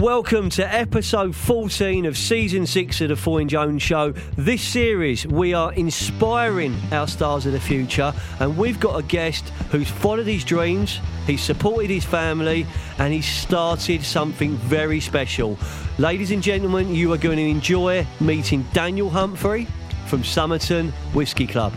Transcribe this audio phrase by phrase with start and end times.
[0.00, 4.12] Welcome to episode 14 of season 6 of the Foyne Jones Show.
[4.34, 9.50] This series, we are inspiring our stars of the future, and we've got a guest
[9.70, 12.66] who's followed his dreams, he's supported his family,
[12.96, 15.58] and he's started something very special.
[15.98, 19.66] Ladies and gentlemen, you are going to enjoy meeting Daniel Humphrey
[20.06, 21.74] from Somerton Whisky Club.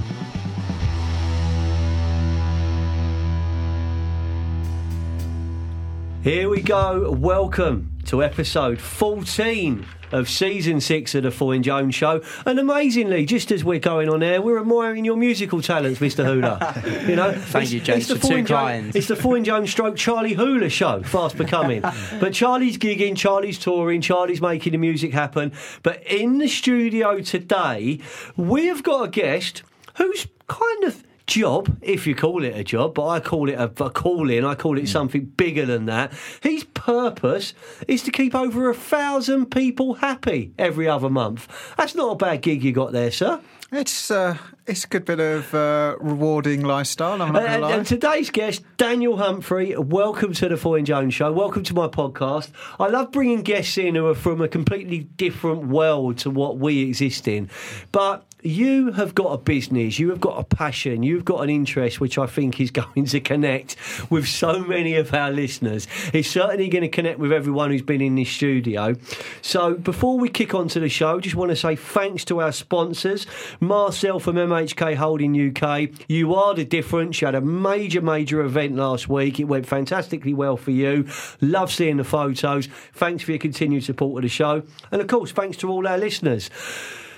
[6.24, 7.12] Here we go.
[7.12, 12.22] Welcome to episode 14 of season six of the Foyne Jones Show.
[12.46, 16.24] And amazingly, just as we're going on air, we're admiring your musical talents, Mr.
[16.24, 16.82] Hula.
[17.10, 18.96] You know, Thank you, James, for Foyne two Jo- kinds.
[18.96, 21.82] It's the Foyne Jones stroke Charlie Hula show, fast becoming.
[22.20, 25.52] but Charlie's gigging, Charlie's touring, Charlie's making the music happen.
[25.82, 28.00] But in the studio today,
[28.38, 29.64] we have got a guest
[29.96, 33.72] who's kind of job, if you call it a job, but I call it a,
[33.84, 34.46] a calling.
[34.46, 36.14] I call it something bigger than that.
[36.42, 37.54] His purpose
[37.88, 41.48] is to keep over a thousand people happy every other month.
[41.78, 43.40] That's not a bad gig you got there, sir.
[43.72, 47.22] It's uh, it's a good bit of uh, rewarding lifestyle.
[47.22, 47.76] I'm not going And, to lie.
[47.76, 51.34] and today's guest, Daniel Humphrey, welcome to the Foyne Jones Show.
[51.34, 52.50] Welcome to my podcast.
[52.80, 56.82] I love bringing guests in who are from a completely different world to what we
[56.84, 57.50] exist in.
[57.92, 62.02] But you have got a business, you have got a passion, you've got an interest
[62.02, 63.78] which I think is going to connect
[64.12, 65.88] with so many of our listeners.
[66.14, 68.96] It's certainly going to connect with everyone who's been in this studio.
[69.42, 72.52] So before we kick on to the show, just want to say thanks to our
[72.52, 73.26] sponsors,
[73.62, 75.90] Marcel from MHK Holding UK.
[76.08, 77.20] You are the difference.
[77.20, 79.40] You had a major, major event last week.
[79.40, 81.08] It went fantastically well for you.
[81.42, 82.68] Love seeing the photos.
[82.94, 84.62] Thanks for your continued support of the show.
[84.92, 86.52] And of course, thanks to all our listeners.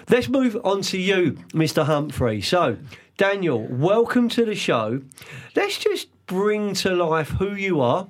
[0.10, 1.86] Let's move on to you, Mr.
[1.86, 2.42] Humphrey.
[2.42, 2.78] So,
[3.18, 5.02] Daniel, welcome to the show.
[5.58, 8.08] Let's just bring to life who you are,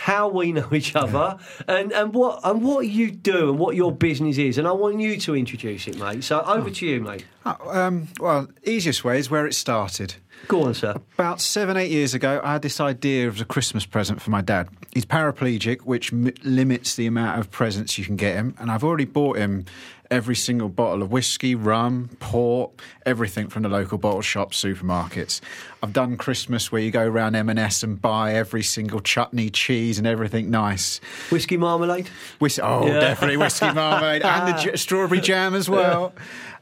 [0.00, 1.36] how we know each other,
[1.68, 4.58] and, and what and what you do and what your business is.
[4.58, 6.24] And I want you to introduce it, mate.
[6.24, 7.26] So over to you, mate.
[7.44, 10.14] Oh, um, well, easiest way is where it started.
[10.48, 10.94] Go on, sir.
[11.14, 14.40] About seven, eight years ago, I had this idea of a Christmas present for my
[14.40, 14.68] dad.
[14.94, 18.54] He's paraplegic, which m- limits the amount of presents you can get him.
[18.58, 19.66] And I've already bought him
[20.10, 22.72] every single bottle of whiskey, rum, port,
[23.06, 25.40] everything from the local bottle shop, supermarkets.
[25.82, 30.06] I've done Christmas where you go around M&S and buy every single chutney, cheese, and
[30.06, 30.98] everything nice.
[31.30, 32.08] Whiskey marmalade.
[32.40, 33.00] Whis- oh, Yeah.
[33.00, 36.12] definitely whiskey marmalade and the j- strawberry jam as well.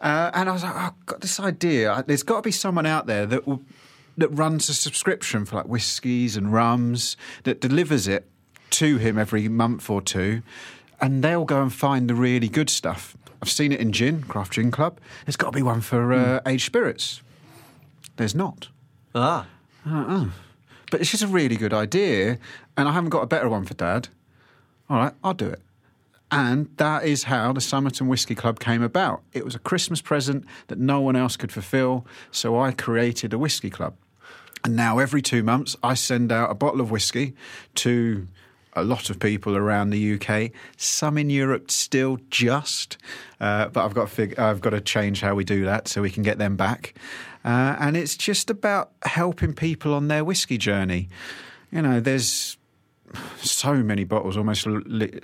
[0.01, 2.05] Uh, and I was like, oh, I've got this idea.
[2.07, 3.63] There's got to be someone out there that will
[4.19, 8.29] that runs a subscription for like whiskies and rums that delivers it
[8.71, 10.43] to him every month or two,
[11.01, 13.17] and they'll go and find the really good stuff.
[13.43, 15.00] I've seen it in gin, Craft Gin Club.
[15.25, 17.22] There's got to be one for uh, aged spirits.
[18.16, 18.69] There's not.
[19.15, 19.47] Ah.
[20.91, 22.38] But it's just a really good idea,
[22.76, 24.09] and I haven't got a better one for Dad.
[24.91, 25.60] All right, I'll do it.
[26.31, 29.22] And that is how the Somerton Whisky Club came about.
[29.32, 33.38] It was a Christmas present that no one else could fulfill, so I created a
[33.38, 33.94] whisky club.
[34.65, 37.34] And now every two months, I send out a bottle of whiskey
[37.76, 38.26] to
[38.75, 40.53] a lot of people around the UK.
[40.77, 42.97] Some in Europe still just,
[43.41, 46.11] uh, but I've got fig- I've got to change how we do that so we
[46.11, 46.95] can get them back.
[47.45, 51.09] Uh, and it's just about helping people on their whiskey journey.
[51.71, 52.56] You know, there's
[53.37, 54.83] so many bottles almost l-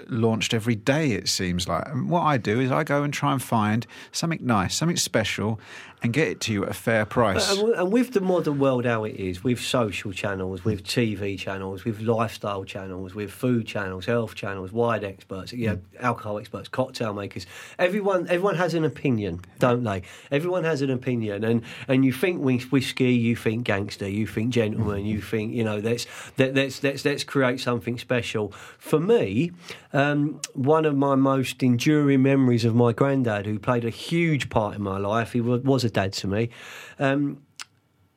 [0.09, 3.33] launched every day it seems like and what i do is i go and try
[3.33, 5.61] and find something nice something special
[6.05, 9.05] and get it to you at a fair price And with the modern world how
[9.05, 14.35] it is, with social channels, with TV channels, with lifestyle channels, with food channels, health
[14.35, 17.47] channels, wide experts, you know, alcohol experts, cocktail makers,
[17.79, 20.03] everyone everyone has an opinion, don't they?
[20.31, 24.51] Everyone has an opinion, and and you think whis- whiskey, you think gangster, you think
[24.51, 26.07] gentleman, you think you know let's
[26.37, 28.53] let, let's let's let's create something special.
[28.79, 29.53] For me,
[29.95, 34.77] um, one of my most enduring memories of my granddad, who played a huge part
[34.77, 36.51] in my life, he was a dad to me.
[36.99, 37.43] Um,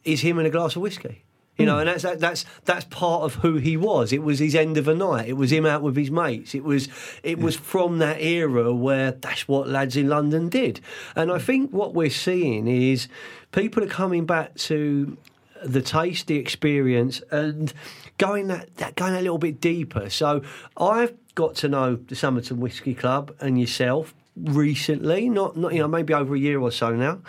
[0.03, 1.23] is him and a glass of whiskey.
[1.57, 4.13] You know, and that's that, that's that's part of who he was.
[4.13, 5.27] It was his end of a night.
[5.27, 6.53] It was him out with his mates.
[6.53, 6.87] It was
[7.23, 10.81] it was from that era where that's what lads in London did.
[11.15, 13.07] And I think what we're seeing is
[13.51, 15.17] people are coming back to
[15.63, 17.73] the taste, the experience, and
[18.19, 20.11] going that, that going a little bit deeper.
[20.11, 20.43] So
[20.77, 24.13] I've got to know the Somerton Whisky Club and yourself
[24.43, 27.19] recently, not not you know maybe over a year or so now,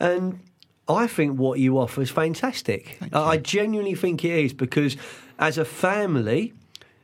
[0.00, 0.40] and
[0.88, 2.98] I think what you offer is fantastic.
[3.12, 4.96] I I genuinely think it is because
[5.38, 6.52] as a family.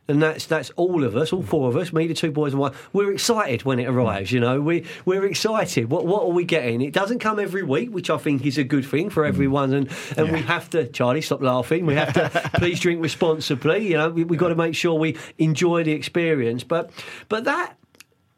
[0.08, 2.60] And that's that's all of us, all four of us, me, the two boys and
[2.60, 2.74] one.
[2.92, 3.94] We're excited when it mm.
[3.94, 4.32] arrives.
[4.32, 5.88] You know, we we're excited.
[5.90, 6.80] What what are we getting?
[6.80, 9.28] It doesn't come every week, which I think is a good thing for mm.
[9.28, 9.72] everyone.
[9.72, 11.86] And and we have to, Charlie, stop laughing.
[11.86, 13.86] We have to please drink responsibly.
[13.86, 16.64] You know, we, we've got to make sure we enjoy the experience.
[16.64, 16.90] But
[17.28, 17.78] but that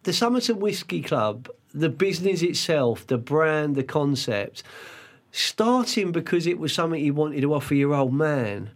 [0.04, 4.62] the Somerton Whisky Club, the business itself, the brand, the concept,
[5.32, 8.70] starting because it was something you wanted to offer your old man.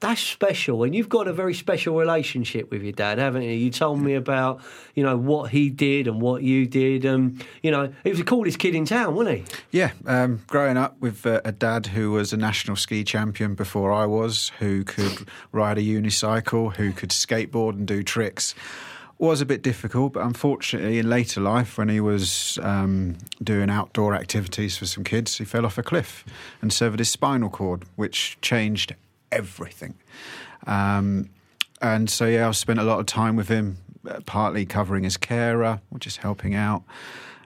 [0.00, 3.50] That's special, and you've got a very special relationship with your dad, haven't you?
[3.50, 4.60] You told me about,
[4.94, 8.24] you know, what he did and what you did, and you know, he was the
[8.24, 9.44] coolest kid in town, wasn't he?
[9.72, 13.92] Yeah, um, growing up with uh, a dad who was a national ski champion before
[13.92, 18.54] I was, who could ride a unicycle, who could skateboard and do tricks
[19.18, 24.14] was a bit difficult, but unfortunately, in later life, when he was um, doing outdoor
[24.14, 26.24] activities for some kids, he fell off a cliff
[26.62, 28.94] and severed his spinal cord, which changed
[29.32, 29.94] everything.
[30.66, 31.30] Um,
[31.80, 33.78] and so, yeah, I've spent a lot of time with him,
[34.08, 36.84] uh, partly covering his carer or just helping out.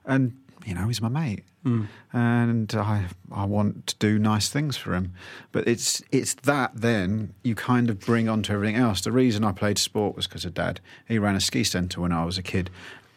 [0.04, 1.44] And, you know, he's my mate.
[1.64, 1.88] Mm.
[2.12, 5.12] And I, I want to do nice things for him.
[5.52, 9.00] But it's, it's that then you kind of bring onto everything else.
[9.00, 10.80] The reason I played sport was because of dad.
[11.06, 12.70] He ran a ski centre when I was a kid,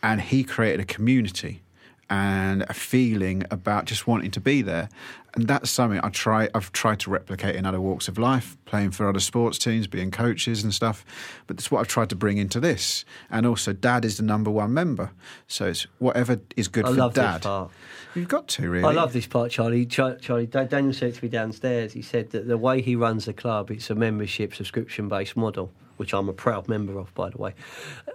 [0.03, 1.61] and he created a community
[2.09, 4.89] and a feeling about just wanting to be there.
[5.35, 8.91] And that's something I try I've tried to replicate in other walks of life, playing
[8.91, 11.03] for other sports teams, being coaches and stuff.
[11.45, 13.03] But that's what I've tried to bring into this.
[13.29, 15.11] And also dad is the number one member.
[15.47, 17.37] So it's whatever is good I for love dad.
[17.37, 17.71] this part.
[18.13, 18.87] You've got to really.
[18.87, 19.85] I love this part, Charlie.
[19.85, 21.91] Char- Charlie, Daniel said to me downstairs.
[21.91, 25.73] He said that the way he runs the club, it's a membership subscription based model,
[25.97, 27.55] which I'm a proud member of, by the way.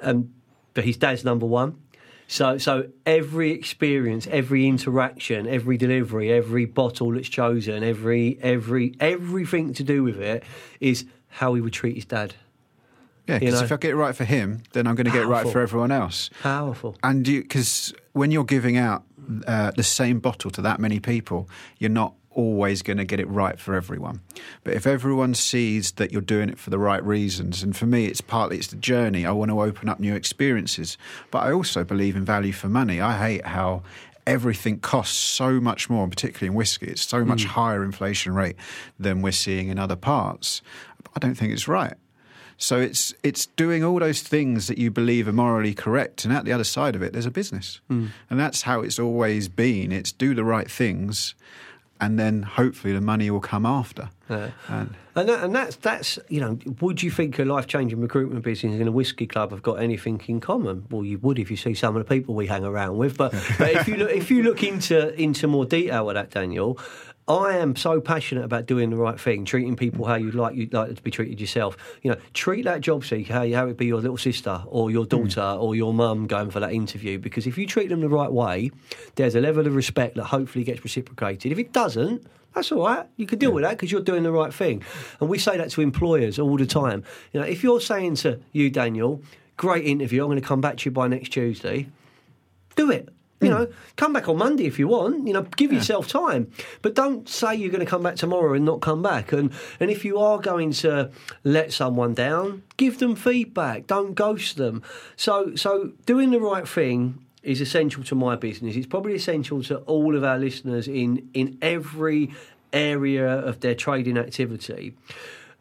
[0.01, 0.33] Um,
[0.73, 1.77] but his dad's number one.
[2.31, 9.75] So, so every experience, every interaction, every delivery, every bottle that's chosen, every every everything
[9.75, 10.45] to do with it
[10.79, 12.37] is how he would treat his dad.
[13.27, 13.65] Yeah, you because know.
[13.65, 15.61] if I get it right for him, then I'm going to get it right for
[15.61, 16.31] everyone else.
[16.41, 16.97] Powerful.
[17.03, 19.03] And you, because when you're giving out
[19.49, 21.49] uh, the same bottle to that many people,
[21.79, 24.21] you're not always going to get it right for everyone.
[24.65, 28.07] But if everyone sees that you're doing it for the right reasons, and for me,
[28.07, 29.27] it's partly it's the journey.
[29.27, 30.97] I want to open up new experiences,
[31.31, 33.01] but I also believe in value for money.
[33.01, 33.83] I hate how
[34.27, 36.87] everything costs so much more, and particularly in whiskey.
[36.87, 37.49] It's so much mm.
[37.49, 38.57] higher inflation rate
[38.99, 40.63] than we're seeing in other parts.
[41.15, 41.95] I don't think it's right.
[42.57, 46.45] So it's it's doing all those things that you believe are morally correct, and at
[46.45, 48.11] the other side of it, there's a business, mm.
[48.29, 49.93] and that's how it's always been.
[49.93, 51.35] It's do the right things,
[52.01, 54.11] and then hopefully the money will come after.
[54.29, 54.51] Yeah.
[54.69, 58.45] And And, that, and that's that's you know, would you think a life changing recruitment
[58.45, 60.87] business and a whiskey club have got anything in common?
[60.91, 63.17] Well, you would if you see some of the people we hang around with.
[63.17, 66.79] But, but if you look if you look into into more detail with that, Daniel.
[67.29, 70.73] I am so passionate about doing the right thing, treating people how you'd like you'd
[70.73, 71.77] like to be treated yourself.
[72.03, 74.91] You know, treat that job seeker how you how it be your little sister or
[74.91, 75.11] your hmm.
[75.11, 77.19] daughter or your mum going for that interview.
[77.19, 78.71] Because if you treat them the right way,
[79.15, 81.53] there's a level of respect that hopefully gets reciprocated.
[81.53, 83.07] If it doesn't, that's all right.
[83.17, 84.83] You can deal with that because you're doing the right thing.
[85.21, 87.05] And we say that to employers all the time.
[87.33, 89.23] You know, if you're saying to you, Daniel,
[89.57, 91.89] great interview, I'm going to come back to you by next Tuesday,
[92.75, 93.09] do it.
[93.41, 93.55] You hmm.
[93.55, 95.27] know, come back on Monday if you want.
[95.27, 96.51] You know, give yourself time,
[96.83, 99.33] but don't say you're going to come back tomorrow and not come back.
[99.33, 101.11] And and if you are going to
[101.45, 103.87] let someone down, give them feedback.
[103.87, 104.83] Don't ghost them.
[105.17, 108.77] So so doing the right thing is essential to my business.
[108.77, 112.33] It's probably essential to all of our listeners in in every
[112.73, 114.95] area of their trading activity.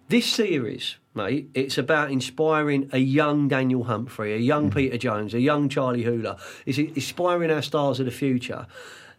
[0.09, 4.75] This series, mate, it's about inspiring a young Daniel Humphrey, a young mm.
[4.75, 6.37] Peter Jones, a young Charlie Hooler.
[6.65, 8.67] It's inspiring our stars of the future.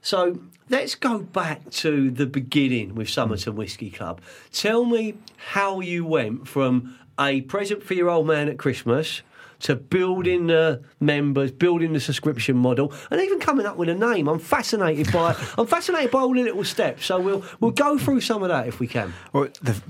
[0.03, 3.57] So let's go back to the beginning with Somerton mm.
[3.57, 4.21] Whisky Club.
[4.53, 9.23] Tell me how you went from a present for your old man at Christmas
[9.61, 14.29] to building the members, building the subscription model, and even coming up with a name.
[14.29, 17.07] I'm fascinated by I'm fascinated by all the little steps.
[17.07, 19.13] So we'll we'll go through some of that if we can.
[19.33, 19.81] well, the,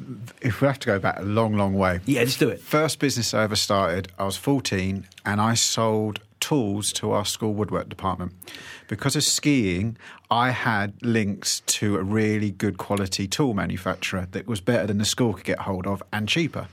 [0.40, 2.60] if we have to go back a long, long way, Yeah, let's do it.
[2.60, 7.52] First business I ever started, I was 14 and I sold tools to our school
[7.54, 8.32] woodwork department.
[8.88, 9.96] Because of skiing,
[10.30, 15.04] I had links to a really good quality tool manufacturer that was better than the
[15.04, 16.68] school could get hold of and cheaper.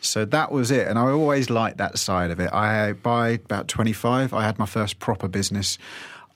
[0.00, 0.86] So that was it.
[0.86, 2.52] And I always liked that side of it.
[2.52, 5.78] I by about 25, I had my first proper business.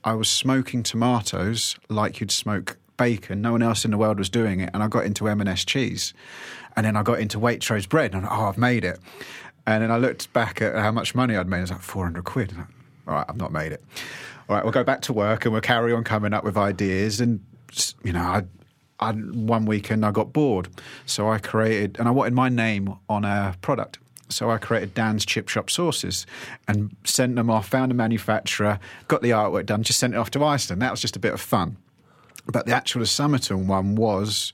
[0.05, 3.41] I was smoking tomatoes like you'd smoke bacon.
[3.41, 6.13] No one else in the world was doing it, and I got into M&S cheese,
[6.77, 8.99] and then I got into Waitrose bread, and oh, I've made it.
[9.65, 11.59] And then I looked back at how much money I'd made.
[11.59, 12.53] I was like, 400 quid.
[12.59, 13.83] I- All right, I've not made it.
[14.49, 17.21] All right, we'll go back to work and we'll carry on coming up with ideas.
[17.21, 17.41] And,
[18.03, 18.43] you know, I,
[19.01, 20.69] I, one weekend I got bored.
[21.07, 23.99] So I created, and I wanted my name on a product.
[24.29, 26.27] So I created Dan's Chip Shop sauces
[26.67, 30.31] and sent them off, found a manufacturer, got the artwork done, just sent it off
[30.31, 30.81] to Iceland.
[30.81, 31.77] That was just a bit of fun.
[32.47, 34.53] But the actual Somerton one was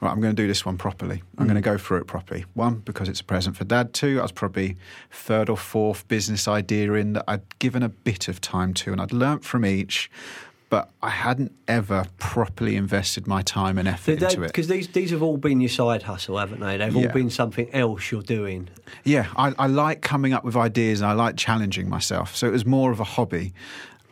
[0.00, 1.22] right, I'm going to do this one properly.
[1.38, 1.72] I'm going to mm.
[1.72, 2.44] go through it properly.
[2.54, 3.92] One, because it's a present for dad.
[3.94, 4.76] Two, I was probably
[5.10, 9.00] third or fourth business idea in that I'd given a bit of time to and
[9.00, 10.10] I'd learnt from each.
[10.68, 14.48] But I hadn't ever properly invested my time and effort into it.
[14.48, 16.76] Because these, these have all been your side hustle, haven't they?
[16.76, 17.06] They've Yeah.
[17.06, 18.68] all been something else you're doing.
[19.04, 22.34] Yeah, I, I like coming up with ideas and I like challenging myself.
[22.34, 23.52] So it was more of a hobby.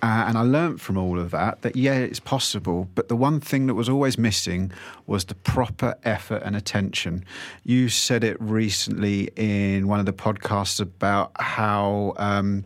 [0.03, 2.89] Uh, and I learnt from all of that that, yeah, it's possible.
[2.95, 4.71] But the one thing that was always missing
[5.07, 7.25] was the proper effort and attention.
[7.65, 12.13] You said it recently in one of the podcasts about how.
[12.17, 12.65] Um,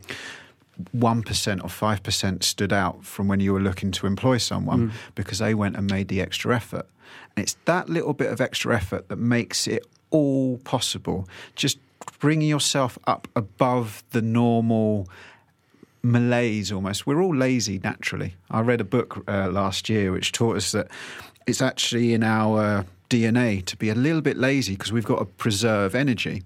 [0.96, 5.54] 1% or 5% stood out from when you were looking to employ someone because they
[5.54, 6.86] went and made the extra effort.
[7.36, 11.28] And it's that little bit of extra effort that makes it all possible.
[11.56, 11.78] Just
[12.20, 15.08] bringing yourself up above the normal
[16.02, 17.06] malaise almost.
[17.06, 18.34] We're all lazy naturally.
[18.50, 20.88] I read a book uh, last year which taught us that
[21.46, 25.24] it's actually in our DNA to be a little bit lazy because we've got to
[25.24, 26.42] preserve energy.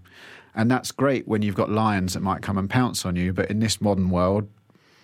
[0.55, 3.33] And that's great when you've got lions that might come and pounce on you.
[3.33, 4.49] But in this modern world,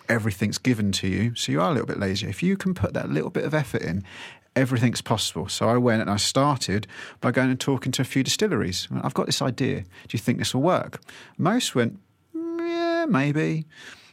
[0.09, 1.35] everything's given to you.
[1.35, 2.29] So you are a little bit lazy.
[2.29, 4.05] If you can put that little bit of effort in,
[4.55, 5.49] everything's possible.
[5.49, 6.87] So I went and I started
[7.21, 8.89] by going and talking to a few distilleries.
[9.03, 9.81] I've got this idea.
[9.83, 11.01] Do you think this will work?
[11.39, 11.99] Most went,
[12.37, 13.67] "Mm, yeah, maybe.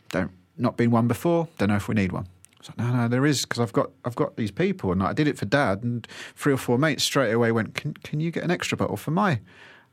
[0.09, 1.47] Don't not been one before.
[1.57, 2.27] Don't know if we need one.
[2.27, 5.03] I was like, no, no, there is because I've got I've got these people, and
[5.03, 8.19] I did it for Dad, and three or four mates straight away went, can can
[8.19, 9.39] you get an extra bottle for my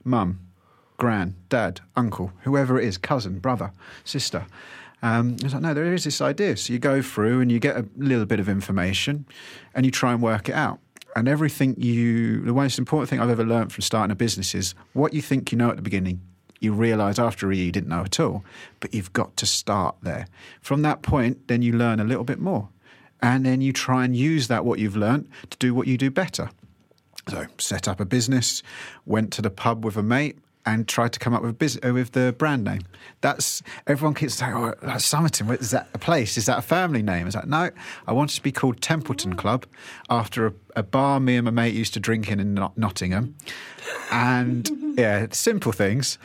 [0.04, 0.40] mum,
[0.96, 3.72] gran, dad, uncle, whoever it is, cousin, brother,
[4.04, 4.46] sister.
[5.02, 6.56] Um, I was like, no, there is this idea.
[6.56, 9.26] So you go through and you get a little bit of information,
[9.74, 10.78] and you try and work it out.
[11.14, 14.74] And everything you, the most important thing I've ever learned from starting a business is
[14.92, 16.20] what you think you know at the beginning
[16.62, 18.44] you realise after a year you didn't know at all.
[18.78, 20.26] But you've got to start there.
[20.60, 22.68] From that point, then you learn a little bit more.
[23.20, 26.10] And then you try and use that, what you've learned, to do what you do
[26.10, 26.50] better.
[27.28, 28.62] So, set up a business,
[29.06, 32.12] went to the pub with a mate, and tried to come up with, uh, with
[32.12, 32.82] the brand name.
[33.20, 36.36] That's everyone keeps saying, "Oh, that's Is that a place?
[36.36, 37.70] Is that a family name?" It's like, no,
[38.06, 39.66] I wanted to be called Templeton Club
[40.08, 43.34] after a, a bar me and my mate used to drink in in Not- Nottingham,
[44.10, 46.18] and yeah, simple things.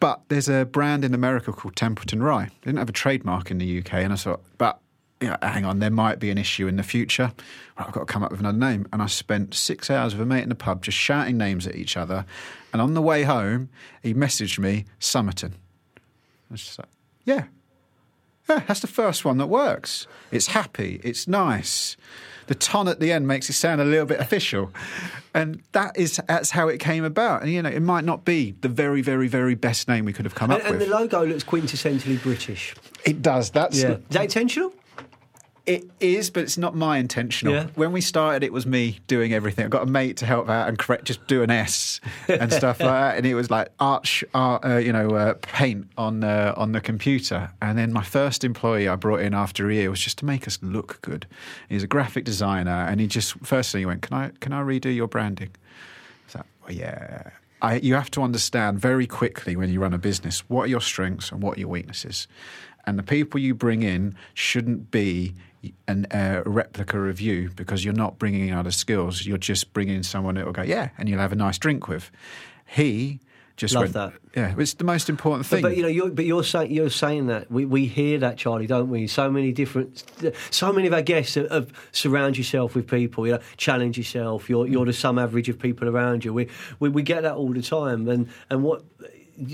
[0.00, 2.46] But there's a brand in America called Templeton Rye.
[2.46, 4.80] They didn't have a trademark in the UK, and I thought, but
[5.22, 7.32] you know, hang on, there might be an issue in the future.
[7.76, 8.86] I've got to come up with another name.
[8.92, 11.76] And I spent six hours with a mate in the pub just shouting names at
[11.76, 12.26] each other.
[12.72, 13.68] And on the way home,
[14.02, 15.54] he messaged me, Somerton.
[15.96, 16.88] I was just like,
[17.24, 17.44] yeah.
[18.48, 20.06] Yeah, that's the first one that works.
[20.32, 21.96] It's happy, it's nice.
[22.48, 24.72] The ton at the end makes it sound a little bit official.
[25.32, 27.42] And that is that's how it came about.
[27.42, 30.24] And you know, it might not be the very, very, very best name we could
[30.24, 30.82] have come And, up and with.
[30.82, 32.74] And the logo looks quintessentially British.
[33.06, 33.50] it does.
[33.50, 34.72] That's Is that intentional?
[35.64, 37.54] It is, but it's not my intentional.
[37.54, 37.66] Yeah.
[37.76, 39.64] When we started, it was me doing everything.
[39.64, 42.80] I got a mate to help out and correct, just do an S and stuff
[42.80, 43.16] like that.
[43.16, 46.80] And it was like arch, art, uh, you know, uh, paint on uh, on the
[46.80, 47.52] computer.
[47.62, 50.48] And then my first employee I brought in after a year was just to make
[50.48, 51.28] us look good.
[51.68, 54.62] He's a graphic designer, and he just first thing he went, "Can I can I
[54.62, 55.50] redo your branding?"
[56.26, 57.30] So, well, yeah.
[57.60, 60.80] I, you have to understand very quickly when you run a business what are your
[60.80, 62.26] strengths and what are your weaknesses.
[62.84, 65.34] And the people you bring in shouldn't be
[65.88, 69.26] an, uh, a replica of you because you're not bringing in other skills.
[69.26, 72.10] You're just bringing someone that will go, yeah, and you'll have a nice drink with.
[72.66, 73.20] He
[73.56, 74.12] just Love went, that.
[74.34, 75.62] yeah, it's the most important But, thing.
[75.62, 78.66] but you know, you're, but you're saying you're saying that we, we hear that, Charlie,
[78.66, 79.06] don't we?
[79.06, 80.02] So many different,
[80.50, 83.26] so many of our guests have, have surround yourself with people.
[83.26, 84.48] You know, challenge yourself.
[84.48, 86.32] You're you're the sum average of people around you.
[86.32, 86.48] We,
[86.80, 88.08] we we get that all the time.
[88.08, 88.84] And and what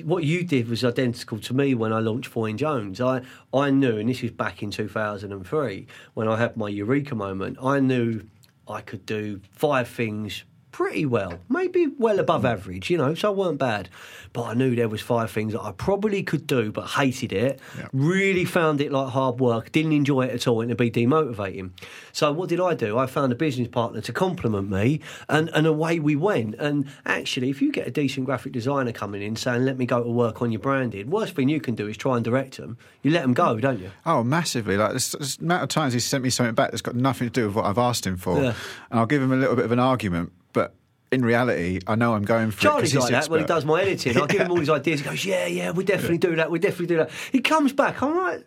[0.05, 3.01] what you did was identical to me when I launched Foyne Jones.
[3.01, 7.59] I I knew, and this was back in 2003 when I had my eureka moment.
[7.63, 8.23] I knew
[8.69, 13.35] I could do five things pretty well, maybe well above average, you know, so I
[13.35, 13.89] weren't bad.
[14.33, 17.61] But I knew there was five things that I probably could do, but hated it.
[17.77, 17.89] Yeah.
[17.93, 19.73] Really found it like hard work.
[19.73, 21.71] Didn't enjoy it at all, and it'd be demotivating.
[22.13, 22.99] So what did I do?
[22.99, 26.57] I found a business partner to compliment me, and, and away we went.
[26.57, 30.03] And actually, if you get a decent graphic designer coming in saying, "Let me go
[30.05, 32.77] to work on your branded," worst thing you can do is try and direct them.
[33.03, 33.91] You let them go, don't you?
[34.05, 34.77] Oh, massively!
[34.77, 37.47] Like this amount of times he's sent me something back that's got nothing to do
[37.47, 38.55] with what I've asked him for, Yeah.
[38.91, 40.33] and I'll give him a little bit of an argument.
[41.11, 43.81] In reality, I know I'm going for Charlie's it like that when he does my
[43.83, 44.17] editing.
[44.21, 45.01] I give him all his ideas.
[45.01, 46.51] He goes, "Yeah, yeah, we definitely do that.
[46.51, 48.03] We definitely do that." He comes back.
[48.03, 48.45] I'm like.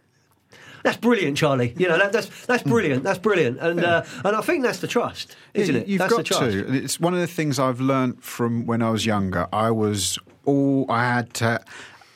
[0.84, 1.76] That's brilliant, Charlie.
[1.78, 3.04] You know that, that's that's brilliant.
[3.04, 5.88] That's brilliant, and uh, and I think that's the trust, isn't Yeah, it?
[5.88, 6.42] You've that's got the trust.
[6.44, 6.74] to.
[6.74, 9.48] It's one of the things I've learned from when I was younger.
[9.54, 11.64] I was all I had to.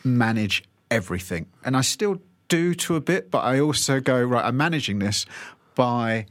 [0.04, 1.48] manage everything.
[1.64, 5.26] And I still do to a bit, but I also go, right, I'm managing this
[5.74, 6.26] by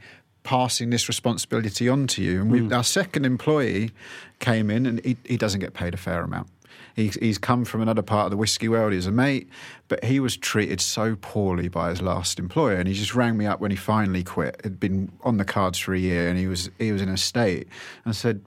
[0.45, 2.41] passing this responsibility on to you.
[2.41, 2.71] And we, hmm.
[2.71, 3.91] our second employee
[4.39, 6.47] came in and he, he doesn't get paid a fair amount.
[6.95, 8.93] He's, he's come from another part of the whiskey world.
[8.93, 9.49] He's a mate,
[9.89, 12.75] but he was treated so poorly by his last employer.
[12.75, 14.55] And he just rang me up when he finally quit.
[14.59, 17.17] It'd been on the cards for a year, and he was he was in a
[17.17, 17.67] state.
[18.05, 18.45] And said,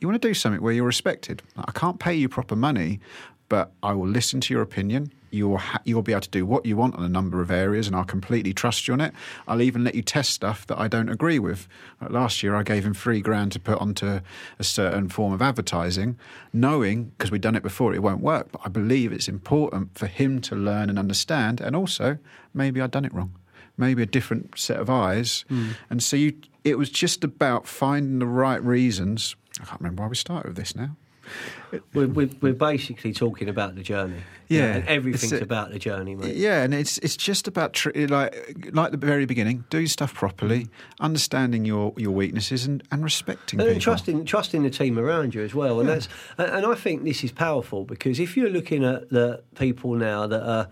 [0.00, 1.42] "You want to do something where you're respected?
[1.56, 3.00] I can't pay you proper money,
[3.48, 5.10] but I will listen to your opinion.
[5.30, 7.86] You'll ha- you'll be able to do what you want on a number of areas,
[7.86, 9.12] and I'll completely trust you on it.
[9.46, 11.68] I'll even let you test stuff that I don't agree with.
[12.00, 14.20] Like last year, I gave him three grand to put onto
[14.58, 16.18] a certain form of advertising,
[16.52, 18.52] knowing because we'd done it before it won't work.
[18.52, 22.18] But I believe it's important for him to learn and understand, and also
[22.54, 23.34] maybe I'd done it wrong.
[23.76, 25.72] Maybe a different set of eyes, hmm.
[25.90, 26.34] and so you.
[26.64, 29.36] It was just about finding the right reasons.
[29.60, 30.96] I can't remember why we started with this now.
[31.92, 34.20] We're, we're, we're basically talking about the journey.
[34.48, 36.36] Yeah, and everything's a- about the journey, mate.
[36.36, 40.14] Yeah, and it's it's just about tr- like like the very beginning, do your stuff
[40.14, 40.68] properly,
[41.00, 43.80] understanding your, your weaknesses and, and respecting And people.
[43.82, 47.24] trusting trusting the team around you as well, and that's and and I think this
[47.24, 50.68] is powerful because if you're looking at the people now that are.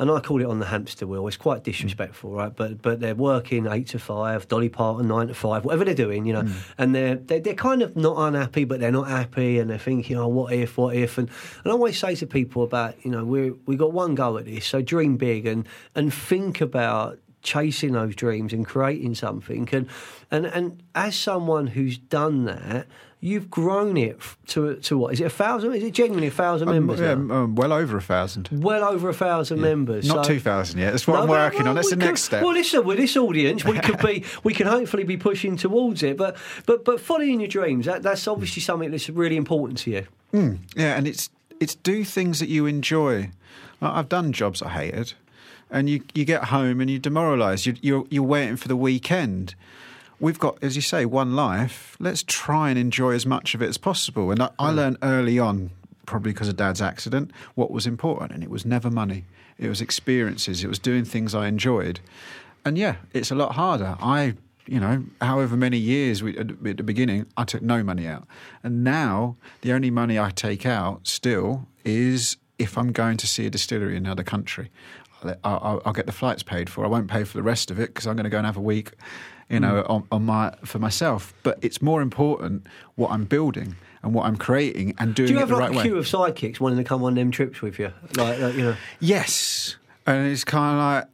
[0.00, 1.26] And I call it on the hamster wheel.
[1.26, 2.54] It's quite disrespectful, right?
[2.54, 6.24] But but they're working eight to five, Dolly Parton nine to five, whatever they're doing,
[6.24, 6.42] you know.
[6.42, 6.52] Hmm.
[6.78, 10.16] And they're, they're they're kind of not unhappy, but they're not happy, and they're thinking,
[10.16, 11.18] oh, what if, what if?
[11.18, 11.28] And,
[11.64, 14.44] and I always say to people about, you know, we we got one go at
[14.44, 19.68] this, so dream big and and think about chasing those dreams and creating something.
[19.72, 19.88] And
[20.30, 22.86] and and as someone who's done that,
[23.20, 25.74] you've grown it to to what is it a thousand?
[25.74, 27.00] Is it genuinely a thousand Um, members?
[27.00, 28.48] yeah, um, well over a thousand.
[28.52, 30.06] Well over a thousand members.
[30.06, 30.92] Not so- two thousand yet.
[30.92, 31.74] That's what No, I'm working well, on.
[31.76, 32.42] That's the could- next step.
[32.42, 36.16] Well, listen, with this audience, we could be, we can hopefully be pushing towards it.
[36.16, 40.06] But, but, but following your dreams, that, that's obviously something that's really important to you.
[40.32, 43.30] Yeah, and it's it's do things that you enjoy.
[43.80, 45.14] I've done jobs I hated,
[45.70, 47.64] and you you get home and you're demoralised.
[47.66, 49.54] You, you're you're waiting for the weekend.
[50.20, 51.96] We've got, as you say, one life.
[52.00, 54.30] Let's try and enjoy as much of it as possible.
[54.30, 54.76] And I, I hmm.
[54.76, 55.70] learned early on,
[56.06, 59.24] probably because of Dad's accident, what was important, and it was never money.
[59.58, 60.64] It was experiences.
[60.64, 62.00] It was doing things I enjoyed.
[62.64, 63.96] And yeah, it's a lot harder.
[64.00, 64.34] I
[64.68, 68.26] you know, however many years we, at the beginning, I took no money out.
[68.62, 73.46] And now the only money I take out still is if I'm going to see
[73.46, 74.70] a distillery in another country.
[75.22, 76.84] I'll, I'll, I'll get the flights paid for.
[76.84, 78.58] I won't pay for the rest of it because I'm going to go and have
[78.58, 78.92] a week,
[79.48, 79.90] you know, mm.
[79.90, 81.34] on, on my for myself.
[81.42, 85.38] But it's more important what I'm building and what I'm creating and doing Do you
[85.38, 85.82] it have the like right a way.
[85.84, 87.92] queue of sidekicks wanting to come on them trips with you?
[88.16, 88.76] Like, like, you know.
[89.00, 91.04] Yes, and it's kind of like,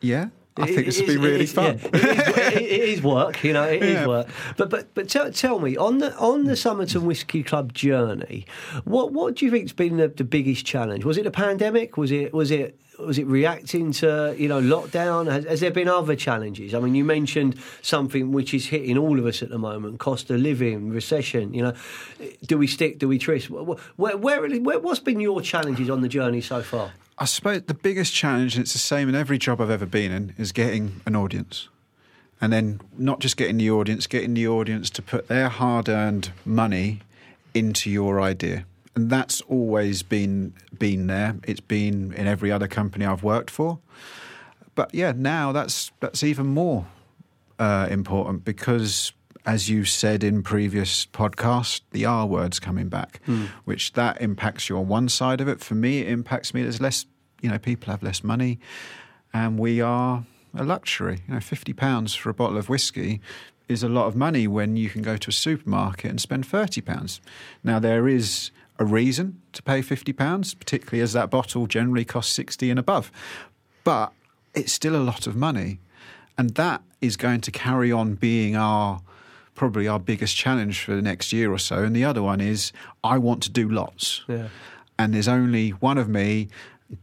[0.00, 1.80] yeah, I think this would be really is- fun.
[1.82, 3.64] yeah, it, is, it- is work, you know.
[3.64, 4.06] It is Yeah.
[4.06, 4.28] work.
[4.56, 8.46] But but but tell, tell me on the on the Somerton Whisky Club journey,
[8.84, 11.04] what what do you think's been the, the biggest challenge?
[11.04, 11.96] Was it the pandemic?
[11.96, 15.28] Was it was it was it reacting to you know lockdown?
[15.28, 16.72] Has, has there been other challenges?
[16.72, 20.30] I mean, you mentioned something which is hitting all of us at the moment: cost
[20.30, 21.52] of living, recession.
[21.52, 21.74] You know,
[22.46, 23.00] do we stick?
[23.00, 23.50] Do we twist?
[23.50, 23.76] Where,
[24.16, 26.92] where, where what's been your challenges on the journey so far?
[27.16, 30.10] I suppose the biggest challenge, and it's the same in every job I've ever been
[30.10, 31.68] in, is getting an audience.
[32.40, 36.32] And then not just getting the audience, getting the audience to put their hard earned
[36.44, 37.00] money
[37.54, 38.66] into your idea.
[38.96, 41.36] And that's always been been there.
[41.44, 43.78] It's been in every other company I've worked for.
[44.74, 46.86] But yeah, now that's that's even more
[47.58, 49.12] uh, important because,
[49.46, 53.46] as you said in previous podcasts, the R word's coming back, hmm.
[53.64, 55.60] which that impacts you on one side of it.
[55.60, 56.62] For me, it impacts me.
[56.62, 57.06] There's less,
[57.42, 58.58] you know, people have less money,
[59.32, 60.24] and we are
[60.56, 61.20] a luxury.
[61.28, 63.20] You know, fifty pounds for a bottle of whiskey
[63.68, 66.80] is a lot of money when you can go to a supermarket and spend thirty
[66.80, 67.20] pounds.
[67.62, 72.32] Now there is a reason to pay fifty pounds, particularly as that bottle generally costs
[72.32, 73.12] sixty and above,
[73.84, 74.12] but
[74.54, 75.80] it's still a lot of money,
[76.38, 79.00] and that is going to carry on being our
[79.54, 81.84] probably our biggest challenge for the next year or so.
[81.84, 84.48] And the other one is I want to do lots, Yeah.
[84.98, 86.48] and there's only one of me,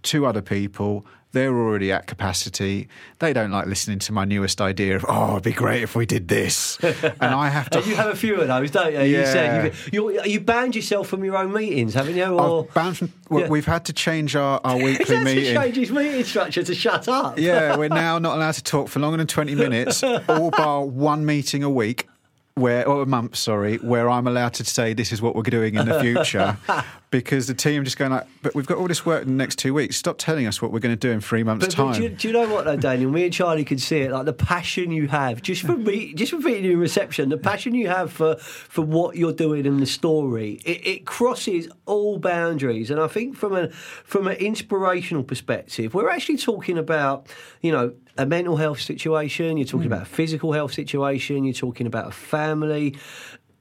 [0.04, 1.06] two other people.
[1.34, 2.90] They're already at capacity.
[3.20, 6.06] They don't like listening to my newest idea of, oh, it'd be great if we
[6.06, 6.78] did this.
[6.84, 7.80] and I have to.
[7.80, 9.00] You have a few of those, don't you?
[9.04, 9.80] You said Yeah.
[9.94, 12.26] you, you, you banned yourself from your own meetings, haven't you?
[12.26, 13.48] Or banned from, well, Yeah.
[13.48, 15.56] We've had to change our, our weekly meeting.
[15.56, 17.40] change his meeting structure to shut up.
[17.40, 21.26] Yeah, we're now not allowed to talk for longer than 20 minutes, all bar one
[21.26, 22.10] meeting a week,
[22.56, 25.44] where oh, or a month, sorry, where I'm allowed to say this is what we're
[25.44, 26.58] doing in the future.
[27.12, 29.58] because the team just going like, but we've got all this work in the next
[29.58, 29.98] two weeks.
[29.98, 31.88] Stop telling us what we're going to do in three months' But, time.
[31.88, 33.12] but do, you, do you know what though, Daniel?
[33.12, 36.32] Me and Charlie can see it, like the passion you have just for me, just
[36.32, 39.86] for being in reception, the passion you have for for what you're doing in the
[39.86, 40.62] story.
[40.66, 46.10] It, it crosses all boundaries, and I think from a from an inspirational perspective, we're
[46.10, 47.28] actually talking about
[47.60, 49.58] you know a mental health situation.
[49.58, 49.94] You're talking hmm.
[49.94, 51.44] about a physical health situation.
[51.44, 52.96] You're talking about a family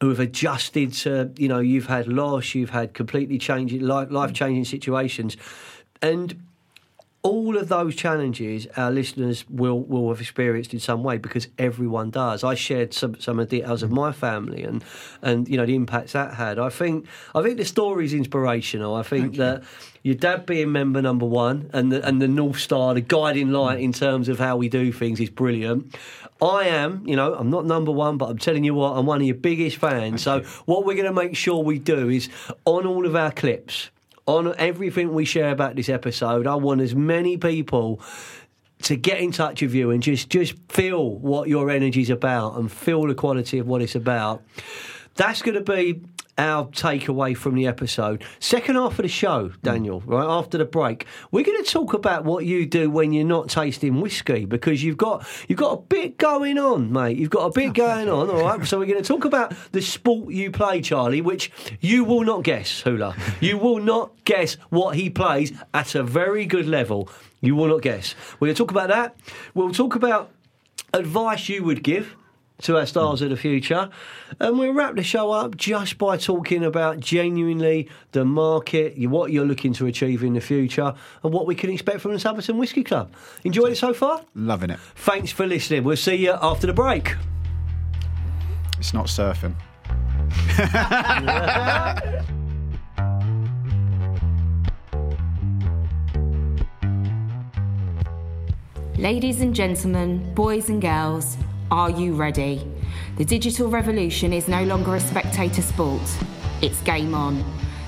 [0.01, 4.65] who have adjusted to, you know, you've had loss, you've had completely changing, life changing
[4.65, 5.37] situations.
[6.01, 6.43] And
[7.23, 12.11] all of those challenges our listeners will, will have experienced in some way because everyone
[12.11, 12.43] does.
[12.43, 14.83] I shared some, some of the details of my family and,
[15.21, 16.59] and you know the impacts that had.
[16.59, 18.95] I think I think the story's inspirational.
[18.95, 19.65] I think that
[20.03, 23.81] your dad being member number one and the, and the North Star, the guiding light
[23.81, 25.95] in terms of how we do things is brilliant.
[26.41, 29.21] I am, you know, I'm not number one, but I'm telling you what, I'm one
[29.21, 30.23] of your biggest fans.
[30.23, 32.31] so what we're going to make sure we do is
[32.65, 33.91] on all of our clips
[34.31, 38.01] on everything we share about this episode, I want as many people
[38.83, 42.71] to get in touch with you and just just feel what your energy's about and
[42.71, 44.43] feel the quality of what it's about.
[45.17, 46.01] That's going to be
[46.41, 48.25] our takeaway from the episode.
[48.39, 50.09] Second half of the show, Daniel, mm.
[50.09, 53.51] right after the break, we're going to talk about what you do when you're not
[53.51, 57.19] tasting whiskey because you've got you've got a bit going on, mate.
[57.19, 58.61] You've got a bit oh, going on, all right.
[58.71, 61.51] So we're going to talk about the sport you play, Charlie, which
[61.81, 63.17] you will not guess, Hula.
[63.41, 67.09] You will not guess what he plays at a very good level.
[67.41, 68.15] You will not guess.
[68.39, 69.17] We're going to talk about that.
[69.55, 70.31] We'll talk about
[70.95, 72.17] advice you would give
[72.63, 73.91] to our stars of the future.
[74.39, 79.47] And we'll wrap the show up just by talking about genuinely the market, what you're
[79.47, 82.85] looking to achieve in the future, and what we can expect from the Southampton Whisky
[82.85, 83.13] Club.
[83.45, 84.23] Enjoyed it so far?
[84.35, 84.81] Loving it.
[84.97, 85.85] Thanks for listening.
[85.85, 87.17] We'll see you after the break.
[88.79, 89.55] It's not surfing.
[99.01, 101.39] Ladies and gentlemen, boys and girls,
[101.71, 102.67] are you ready?
[103.17, 106.03] The digital revolution is no longer a spectator sport,
[106.63, 107.45] it's game on.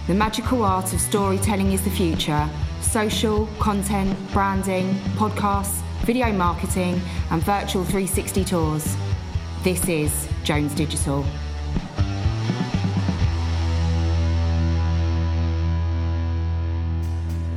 [0.07, 2.49] The magical art of storytelling is the future.
[2.81, 8.97] Social, content, branding, podcasts, video marketing, and virtual 360 tours.
[9.63, 11.25] This is Jones Digital.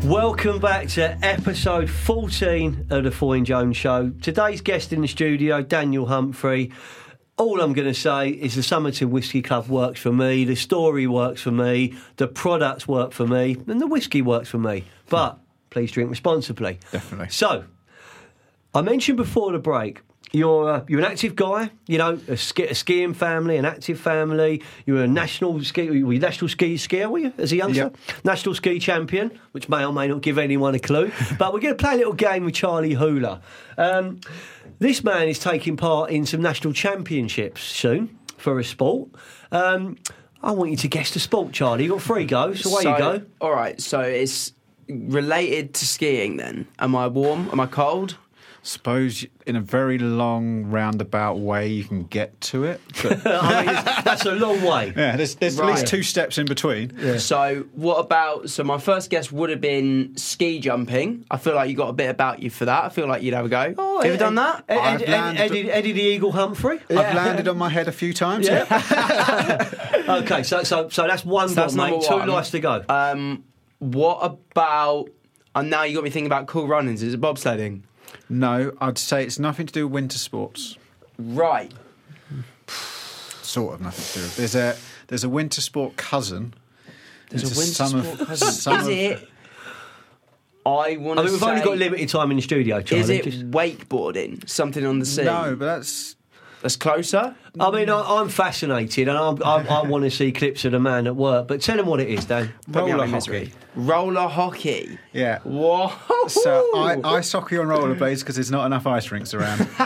[0.05, 4.11] Welcome back to episode 14 of the Foyne Jones Show.
[4.21, 6.71] Today's guest in the studio, Daniel Humphrey.
[7.37, 11.07] All I'm going to say is the Somerton Whisky Club works for me, the story
[11.07, 14.83] works for me, the products work for me, and the whiskey works for me.
[15.09, 15.39] But
[15.71, 16.77] please drink responsibly.
[16.91, 17.29] Definitely.
[17.29, 17.63] So,
[18.75, 20.01] I mentioned before the break.
[20.33, 23.97] You're uh, you're an active guy, you know, a, ski, a skiing family, an active
[23.97, 24.61] family.
[24.85, 27.83] You're a national ski, were you national ski skier, were you as a youngster?
[27.83, 27.97] Yep.
[28.25, 31.09] National ski champion, which may or may not give anyone a clue.
[31.39, 33.39] but we're going to play a little game with Charlie Hula.
[33.77, 34.19] Um,
[34.79, 39.07] this man is taking part in some national championships soon for a sport.
[39.53, 39.97] Um,
[40.43, 41.85] I want you to guess the sport, Charlie.
[41.85, 42.65] You've got three goes.
[42.65, 43.21] Away you go.
[43.39, 44.51] All right, so it's
[44.89, 46.67] related to skiing then.
[46.77, 47.49] Am I warm?
[47.51, 48.17] Am I cold?
[48.67, 52.81] Suppose in a very long roundabout way you can get to it.
[53.03, 54.91] But I mean, that's a long way.
[54.97, 57.19] yeah, there's, there's at least two steps in between.
[57.19, 58.49] So what about?
[58.49, 61.25] So my first guess would have been ski jumping.
[61.29, 62.85] I feel like you got a bit about you for that.
[62.85, 63.75] I feel like you'd have a go.
[63.77, 64.63] Oh, have you Ed- done that?
[64.67, 66.79] Ed- I've Ed- landed- Eddie, Eddie the Eagle Humphrey.
[66.89, 68.47] I've landed on my head a few times.
[68.47, 68.65] Yeah.
[70.23, 72.01] okay, so so so that's one So gone, that's mate.
[72.01, 72.29] Two one.
[72.29, 72.83] lives to go.
[72.89, 73.43] Um,
[73.77, 75.09] what about?
[75.53, 77.03] And now you got me thinking about cool runnings.
[77.03, 77.83] Is it bobsledding?
[78.29, 80.77] No, I'd say it's nothing to do with winter sports.
[81.17, 81.71] Right.
[82.67, 84.37] Sort of nothing to do with.
[84.37, 84.75] There's a
[85.07, 86.53] there's a winter sport cousin.
[87.29, 88.79] There's a winter some of- sport cousin.
[88.81, 89.29] Is it?
[90.65, 91.47] I want I to mean, we've say.
[91.49, 93.01] only got limited time in the studio, Charlie.
[93.03, 94.49] is it Just- wakeboarding?
[94.49, 95.23] Something on the sea?
[95.23, 96.15] No, but that's
[96.65, 97.35] That's closer.
[97.59, 100.79] I mean, I, I'm fascinated, and I'm, I, I want to see clips of the
[100.79, 101.47] man at work.
[101.47, 102.51] But tell him what it is, Dan.
[102.71, 103.45] Put me out roller of my misery.
[103.45, 103.53] hockey.
[103.75, 104.97] Roller hockey.
[105.13, 105.41] Yeah.
[105.43, 105.91] Whoa.
[106.27, 109.69] So I, ice hockey on rollerblades because there's not enough ice rinks around.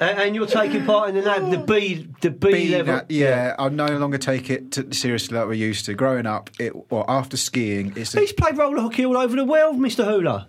[0.00, 2.94] And, and you're taking part in the nav, the B, the B, Being level.
[2.94, 5.94] at- yeah, I no longer take it to, seriously like we used to.
[5.94, 8.14] Growing up, it or after skiing, it's.
[8.14, 10.04] A, He's played roller hockey all over the world, Mr.
[10.06, 10.46] Hula.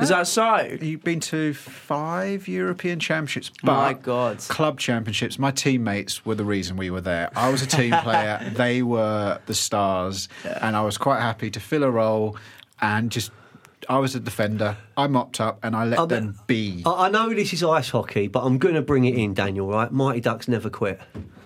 [0.00, 0.56] Is that so?
[0.80, 4.38] You've been to five European championships, but My God.
[4.38, 5.38] club championships.
[5.38, 7.30] My teammates were the reason we were there.
[7.36, 10.28] I was a team player; they were the stars,
[10.60, 12.36] and I was quite happy to fill a role
[12.80, 13.32] and just.
[13.88, 14.76] I was a defender.
[14.96, 16.82] I mopped up and I let I bet- them be.
[16.86, 19.66] I know this is ice hockey, but I'm going to bring it in, Daniel.
[19.66, 19.90] Right?
[19.90, 21.00] Mighty Ducks never quit.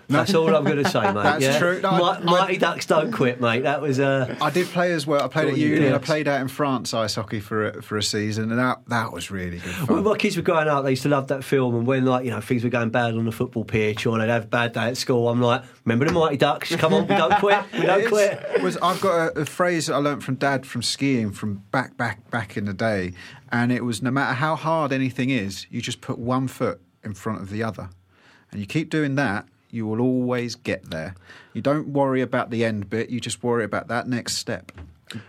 [0.08, 1.22] That's all I'm going to say, mate.
[1.22, 1.58] That's yeah?
[1.58, 1.80] true.
[1.80, 3.62] No, Mi- Mighty Ducks don't quit, mate.
[3.62, 5.22] That was uh, I did play as well.
[5.22, 5.86] I played at uni.
[5.86, 8.80] and I played out in France ice hockey for a, for a season, and that
[8.88, 9.96] that was really good Fun.
[9.96, 12.24] When my kids were growing up, they used to love that film, and when like
[12.24, 14.72] you know things were going bad on the football pitch or they'd have a bad
[14.72, 16.74] day at school, I'm like, remember the Mighty Ducks?
[16.76, 18.62] Come on, we don't quit, we don't It's- quit.
[18.62, 21.96] Was I've got a, a phrase that I learned from Dad from skiing from back
[21.96, 23.12] back back in the day,
[23.50, 27.14] and it was no matter how hard anything is, you just put one foot in
[27.14, 27.90] front of the other,
[28.50, 29.46] and you keep doing that.
[29.74, 31.16] You will always get there.
[31.52, 33.10] You don't worry about the end bit.
[33.10, 34.70] You just worry about that next step.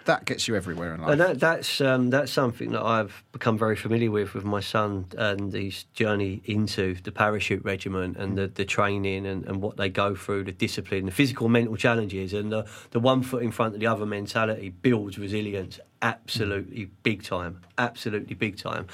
[0.05, 1.12] That gets you everywhere in life.
[1.12, 5.05] And that, that's um, that's something that I've become very familiar with with my son
[5.17, 9.89] and his journey into the parachute regiment and the, the training and, and what they
[9.89, 13.73] go through, the discipline, the physical mental challenges, and the, the one foot in front
[13.73, 18.88] of the other mentality builds resilience absolutely big time, absolutely big time.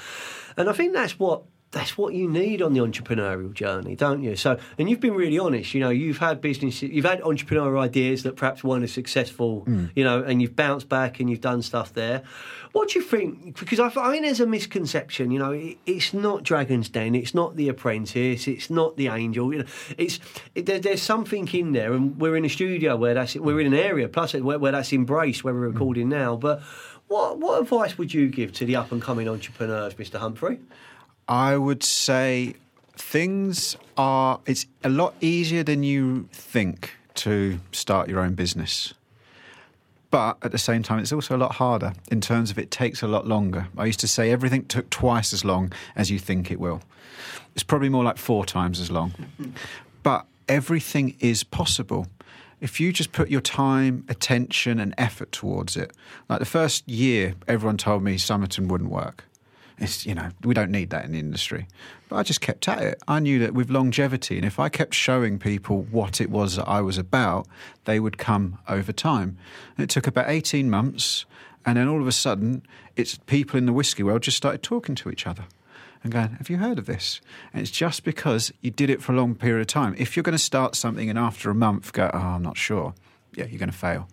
[0.56, 4.36] And I think that's what that's what you need on the entrepreneurial journey, don't you?
[4.36, 5.72] So, and you've been really honest.
[5.72, 9.60] You know, you've had business, you've had entrepreneurial ideas that perhaps weren't as successful.
[9.60, 9.86] Hmm.
[9.96, 12.22] You know, and you've bounced back and you've done stuff there.
[12.72, 13.58] What do you think?
[13.58, 15.30] Because I, I mean, there's a misconception.
[15.30, 19.50] You know, it, it's not Dragon's Den, it's not The Apprentice, it's not The Angel.
[19.50, 20.20] You know, it's
[20.54, 23.66] it, there, there's something in there, and we're in a studio where that's we're in
[23.66, 26.10] an area plus where, where that's embraced, where we're recording hmm.
[26.10, 26.36] now.
[26.36, 26.60] But
[27.08, 30.18] what what advice would you give to the up and coming entrepreneurs, Mr.
[30.18, 30.60] Humphrey?
[31.32, 32.56] I would say
[32.94, 38.92] things are, it's a lot easier than you think to start your own business.
[40.10, 43.00] But at the same time, it's also a lot harder in terms of it takes
[43.00, 43.68] a lot longer.
[43.78, 46.82] I used to say everything took twice as long as you think it will.
[47.54, 49.14] It's probably more like four times as long.
[50.02, 52.08] But everything is possible.
[52.60, 55.92] If you just put your time, attention, and effort towards it.
[56.28, 59.24] Like the first year, everyone told me Somerton wouldn't work.
[59.82, 61.66] It's, you know, we don't need that in the industry.
[62.08, 63.02] But I just kept at it.
[63.08, 66.68] I knew that with longevity, and if I kept showing people what it was that
[66.68, 67.48] I was about,
[67.84, 69.36] they would come over time.
[69.76, 71.26] And it took about 18 months,
[71.66, 72.62] and then all of a sudden,
[72.94, 75.46] it's people in the whiskey world just started talking to each other
[76.04, 77.20] and going, Have you heard of this?
[77.52, 79.96] And it's just because you did it for a long period of time.
[79.98, 82.94] If you're going to start something and after a month go, Oh, I'm not sure,
[83.34, 84.08] yeah, you're going to fail.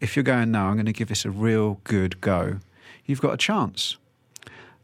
[0.00, 2.58] If you're going, No, I'm going to give this a real good go,
[3.06, 3.96] you've got a chance.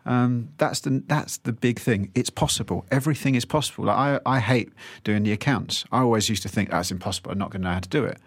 [0.07, 2.12] Um, that's the that's the big thing.
[2.14, 2.87] It's possible.
[2.90, 3.87] Everything is possible.
[3.87, 5.85] Like I, I hate doing the accounts.
[5.90, 7.33] I always used to think that's impossible.
[7.33, 8.19] I'm not going to know how to do it.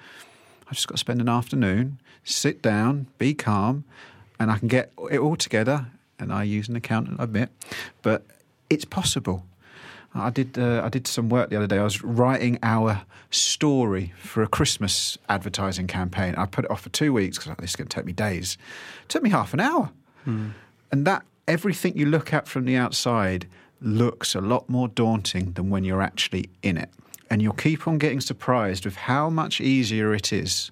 [0.67, 3.85] I've just got to spend an afternoon, sit down, be calm,
[4.39, 5.87] and I can get it all together.
[6.19, 7.49] And I use an accountant, I admit,
[8.01, 8.25] but
[8.69, 9.45] it's possible.
[10.13, 11.77] I did uh, I did some work the other day.
[11.77, 16.35] I was writing our story for a Christmas advertising campaign.
[16.35, 18.57] I put it off for two weeks because this is going to take me days.
[19.03, 19.91] It took me half an hour,
[20.91, 23.47] and that everything you look at from the outside
[23.81, 26.91] looks a lot more daunting than when you're actually in it.
[27.29, 30.71] And you'll keep on getting surprised with how much easier it is.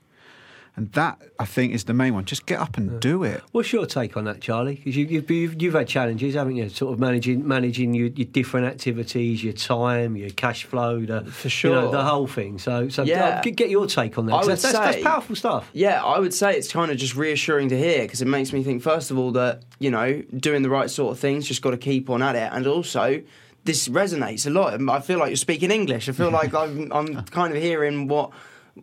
[0.77, 2.25] And that, I think, is the main one.
[2.25, 3.41] Just get up and do it.
[3.51, 4.75] What's your take on that, Charlie?
[4.75, 6.69] Because you, you've, you've you've had challenges, haven't you?
[6.69, 11.47] Sort of managing managing your, your different activities, your time, your cash flow, the, For
[11.67, 11.91] you know, sure.
[11.91, 12.59] the whole thing.
[12.59, 13.39] So, so Yeah.
[13.39, 14.33] uh, get get your take on that.
[14.33, 15.67] I 'cause would that's, that's, that's powerful stuff.
[15.73, 18.61] Yeah, I would say it's kind of just reassuring to hear because it makes me
[18.61, 21.71] think, first of all, that, you know, doing the right sort of things, just got
[21.71, 22.51] to keep on at it.
[22.53, 23.23] And also,
[23.63, 24.79] this resonates a lot.
[24.89, 26.07] I feel like you're speaking English.
[26.07, 28.29] I feel like I'm, I'm kind of hearing what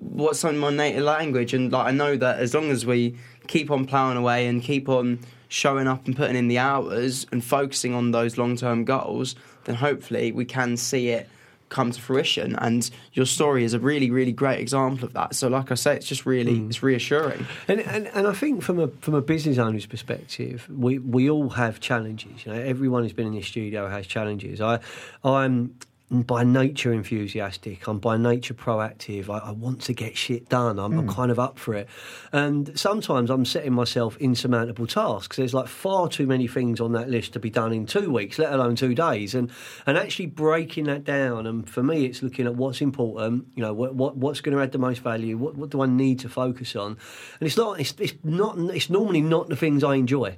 [0.00, 1.54] what's on my native language.
[1.54, 4.88] And like I know that as long as we keep on ploughing away and keep
[4.88, 9.34] on showing up and putting in the hours and focusing on those long term goals,
[9.64, 11.28] then hopefully we can see it
[11.70, 15.48] come to fruition and your story is a really really great example of that so
[15.48, 16.68] like i say it's just really mm.
[16.68, 20.98] it's reassuring And, and and I think from a from a business owner's perspective, we
[20.98, 22.44] we all have challenges.
[22.44, 24.60] You know, everyone who's been in this studio has challenges.
[24.60, 24.80] I
[25.24, 25.74] I'm
[26.10, 27.88] by nature enthusiastic.
[27.88, 29.28] I'm by nature proactive.
[29.30, 30.78] I, I want to get shit done.
[30.78, 31.10] I'm, I'm hmm.
[31.10, 31.88] kind of up for it.
[32.30, 35.36] And sometimes I'm setting myself insurmountable tasks.
[35.36, 38.38] There's like far too many things on that list to be done in two weeks,
[38.38, 39.34] let alone two days.
[39.34, 39.50] And
[39.86, 41.46] and actually breaking that down.
[41.46, 43.46] And for me, it's looking at what's important.
[43.54, 45.38] You know, what, what what's going to add the most value.
[45.38, 46.98] What what do I need to focus on?
[47.40, 47.80] And it's not.
[47.80, 48.58] It's, it's not.
[48.58, 50.36] It's normally not the things I enjoy.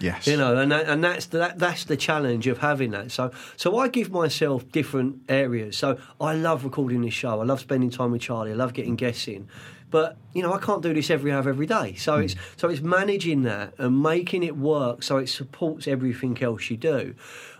[0.00, 0.26] Yes.
[0.26, 3.12] You know, and that, and that's the, that, that's the challenge of having that.
[3.12, 5.76] So so I give myself different areas.
[5.76, 7.40] So I love recording this show.
[7.40, 8.52] I love spending time with Charlie.
[8.52, 9.48] I love getting guests in.
[9.90, 11.94] But you know, I can't do this every hour, every day.
[11.94, 16.70] So it's so it's managing that and making it work so it supports everything else
[16.70, 17.14] you do.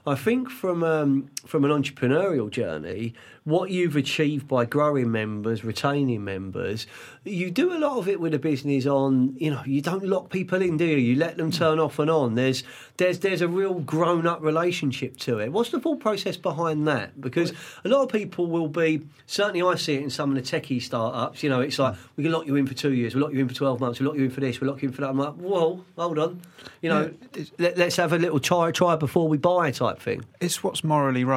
[0.07, 6.23] I think from um, from an entrepreneurial journey, what you've achieved by growing members, retaining
[6.23, 6.87] members,
[7.25, 9.35] you do a lot of it with a business on.
[9.37, 10.97] You know, you don't lock people in, do you?
[10.97, 12.35] You let them turn off and on.
[12.37, 12.63] There's
[12.99, 15.53] there's there's a real grown up relationship to it.
[15.53, 17.21] What's the thought process behind that?
[17.21, 17.53] Because
[17.85, 20.81] a lot of people will be certainly I see it in some of the techie
[20.81, 21.43] startups.
[21.43, 23.41] You know, it's like we can lock you in for two years, we lock you
[23.41, 25.01] in for twelve months, we lock you in for this, we lock you in for
[25.01, 25.11] that.
[25.11, 26.41] I'm like, whoa, hold on.
[26.81, 27.15] You know,
[27.59, 30.25] let, let's have a little try try before we buy type thing.
[30.41, 31.32] It's what's morally right.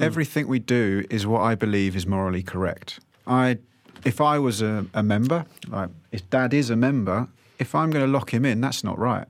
[0.00, 3.00] Everything we do is what I believe is morally correct.
[3.26, 3.58] I,
[4.04, 7.28] if I was a, a member, like if Dad is a member,
[7.58, 9.26] if I'm going to lock him in, that's not right.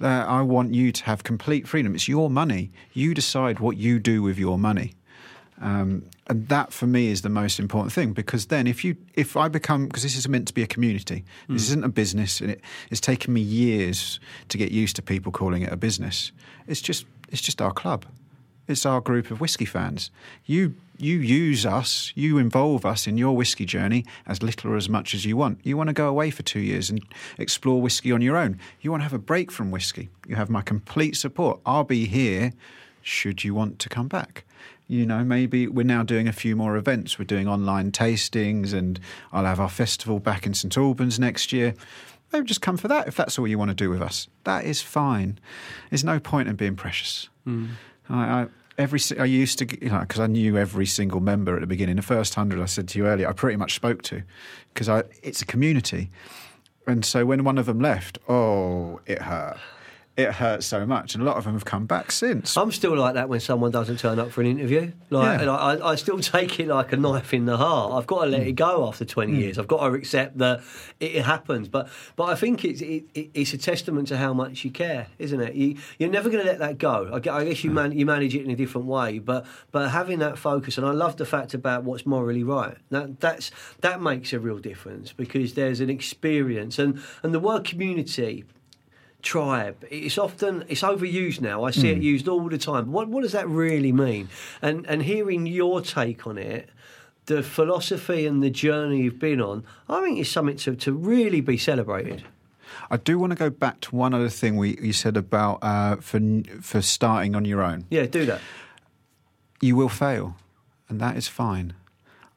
[0.00, 1.94] Uh, I want you to have complete freedom.
[1.94, 2.70] It's your money.
[2.92, 4.94] You decide what you do with your money.
[5.60, 9.36] Um, and that for me is the most important thing because then if you if
[9.36, 12.52] I become because this is meant to be a community this isn't a business and
[12.52, 16.32] it, it's taken me years to get used to people calling it a business
[16.66, 18.06] it's just it's just our club
[18.70, 20.10] it's our group of whiskey fans
[20.46, 24.88] you you use us you involve us in your whiskey journey as little or as
[24.88, 27.02] much as you want you want to go away for two years and
[27.38, 30.50] explore whiskey on your own you want to have a break from whiskey you have
[30.50, 32.52] my complete support I'll be here
[33.02, 34.44] should you want to come back
[34.90, 37.16] you know, maybe we're now doing a few more events.
[37.16, 38.98] We're doing online tastings, and
[39.32, 41.74] I'll have our festival back in St Albans next year.
[42.32, 44.26] Maybe just come for that if that's all you want to do with us.
[44.42, 45.38] That is fine.
[45.90, 47.28] There's no point in being precious.
[47.44, 47.66] Hmm.
[48.08, 48.46] I, I,
[48.80, 51.96] every I used to, you know, because I knew every single member at the beginning.
[51.96, 54.22] The first hundred I said to you earlier, I pretty much spoke to,
[54.72, 54.88] because
[55.22, 56.10] it's a community.
[56.86, 59.58] And so when one of them left, oh, it hurt.
[60.20, 62.56] It hurt so much, and a lot of them have come back since.
[62.56, 64.92] I'm still like that when someone doesn't turn up for an interview.
[65.08, 65.50] Like, Yeah.
[65.50, 67.92] I, I still take it like a knife in the heart.
[67.92, 69.38] I've got to let it go after 20 mm.
[69.38, 69.58] years.
[69.58, 70.60] I've got to accept that
[70.98, 71.68] it, happens.
[71.68, 75.06] But but I think it's it, it, it's a testament to how much you care,
[75.18, 75.54] isn't it?
[75.54, 77.08] You, you're never going to let that go.
[77.12, 77.74] I, I guess you mm.
[77.74, 80.92] man, you manage it in a different way, but but having that focus, and I
[80.92, 82.76] love the fact about what's morally right.
[82.90, 87.64] That that's that makes a real difference because there's an experience, and and the word
[87.64, 88.44] community
[89.22, 89.84] tribe.
[89.90, 91.64] It's often it's overused now.
[91.64, 92.92] I see it used all the time.
[92.92, 94.28] What what does that really mean?
[94.62, 96.68] And and hearing your take on it,
[97.26, 101.40] the philosophy and the journey you've been on, I think it's something to, to really
[101.40, 102.24] be celebrated.
[102.90, 105.96] I do want to go back to one other thing we you said about uh,
[105.96, 106.20] for
[106.60, 107.86] for starting on your own.
[107.90, 108.40] Yeah, do that.
[109.60, 110.36] You will fail,
[110.88, 111.74] and that is fine.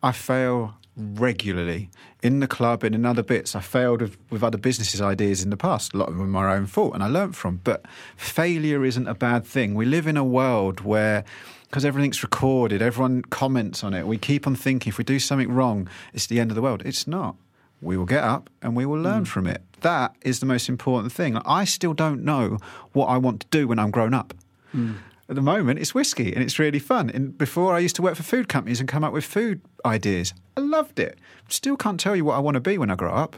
[0.01, 1.89] I fail regularly
[2.21, 3.55] in the club and in other bits.
[3.55, 5.93] I failed with, with other businesses' ideas in the past.
[5.93, 7.61] A lot of them were my own fault, and I learnt from.
[7.63, 9.75] But failure isn't a bad thing.
[9.75, 11.23] We live in a world where.
[11.69, 14.05] Because everything's recorded, everyone comments on it.
[14.05, 16.83] We keep on thinking if we do something wrong, it's the end of the world.
[16.85, 17.35] It's not.
[17.81, 19.27] We will get up and we will learn mm.
[19.27, 19.63] from it.
[19.81, 21.35] That is the most important thing.
[21.37, 22.59] I still don't know
[22.91, 24.35] what I want to do when I'm grown up.
[24.71, 24.97] Mm.
[25.29, 27.09] At the moment, it's whiskey and it's really fun.
[27.09, 30.33] And before, I used to work for food companies and come up with food ideas.
[30.57, 31.17] I loved it.
[31.47, 33.37] Still can't tell you what I want to be when I grow up.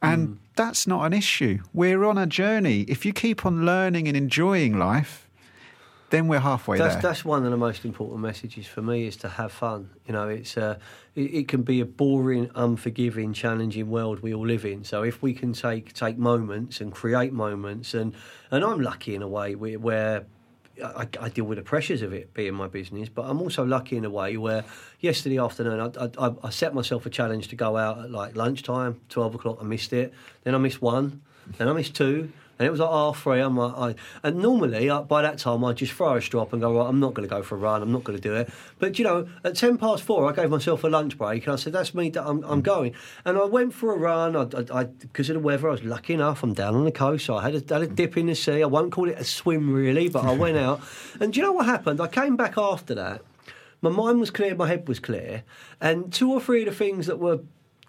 [0.00, 1.60] And that's not an issue.
[1.72, 2.82] We're on a journey.
[2.82, 5.28] If you keep on learning and enjoying life,
[6.10, 7.02] then we're halfway That's there.
[7.02, 9.90] that's one of the most important messages for me is to have fun.
[10.06, 10.78] You know, it's uh,
[11.14, 14.84] it, it can be a boring, unforgiving, challenging world we all live in.
[14.84, 18.14] So if we can take take moments and create moments, and
[18.50, 19.78] and I'm lucky in a way where.
[19.78, 20.26] where
[20.82, 23.96] I, I deal with the pressures of it being my business, but I'm also lucky
[23.96, 24.64] in a way where
[25.00, 29.00] yesterday afternoon I, I, I set myself a challenge to go out at like lunchtime,
[29.08, 29.58] twelve o'clock.
[29.60, 30.12] I missed it.
[30.42, 31.22] Then I missed one.
[31.58, 32.32] Then I missed two.
[32.58, 33.40] And it was like half three.
[33.40, 33.94] I'm like, I,
[34.26, 37.00] and normally I, by that time I'd just throw a strop and go, right, I'm
[37.00, 37.82] not going to go for a run.
[37.82, 38.50] I'm not going to do it.
[38.78, 41.56] But you know, at ten past four, I gave myself a lunch break and I
[41.56, 42.12] said, that's me.
[42.16, 42.62] I'm, I'm mm.
[42.62, 42.94] going.
[43.24, 44.36] And I went for a run.
[44.36, 46.42] I, I, because of the weather, I was lucky enough.
[46.42, 48.62] I'm down on the coast, so I had a, had a dip in the sea.
[48.62, 50.80] I won't call it a swim really, but I went out.
[51.20, 52.00] And do you know what happened?
[52.00, 53.22] I came back after that.
[53.84, 55.44] My mind was clear, my head was clear,
[55.78, 57.40] and two or three of the things that were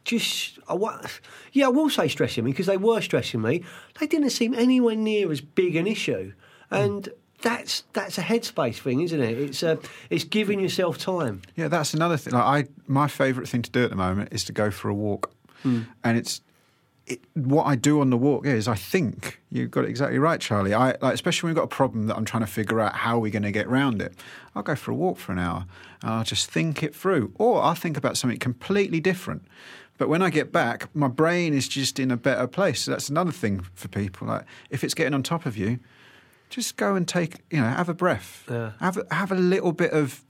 [0.06, 1.08] just I
[1.52, 3.64] yeah, I will say stressing me because they were stressing me.
[4.00, 6.34] They didn't seem anywhere near as big an issue,
[6.72, 7.10] and
[7.42, 9.38] that's that's a headspace thing, isn't it?
[9.38, 9.78] It's uh,
[10.10, 11.42] it's giving yourself time.
[11.56, 12.34] Yeah, that's another thing.
[12.34, 14.94] Like I, my favourite thing to do at the moment is to go for a
[14.94, 15.32] walk,
[16.04, 16.42] and it's
[17.08, 20.40] it, what I do on the walk is I think you've got it exactly right,
[20.40, 20.74] Charlie.
[20.74, 23.20] I like, especially when we've got a problem that I'm trying to figure out how
[23.20, 24.14] we're going to get round it.
[24.56, 25.66] I'll go for a walk for an hour
[26.02, 29.46] and I'll just think it through, or I'll think about something completely different.
[29.98, 32.82] But when I get back, my brain is just in a better place.
[32.82, 34.28] So that's another thing for people.
[34.28, 35.80] Like if it's getting on top of you,
[36.50, 38.72] just go and take you know have a breath, Yeah.
[38.80, 40.24] have a, have a little bit of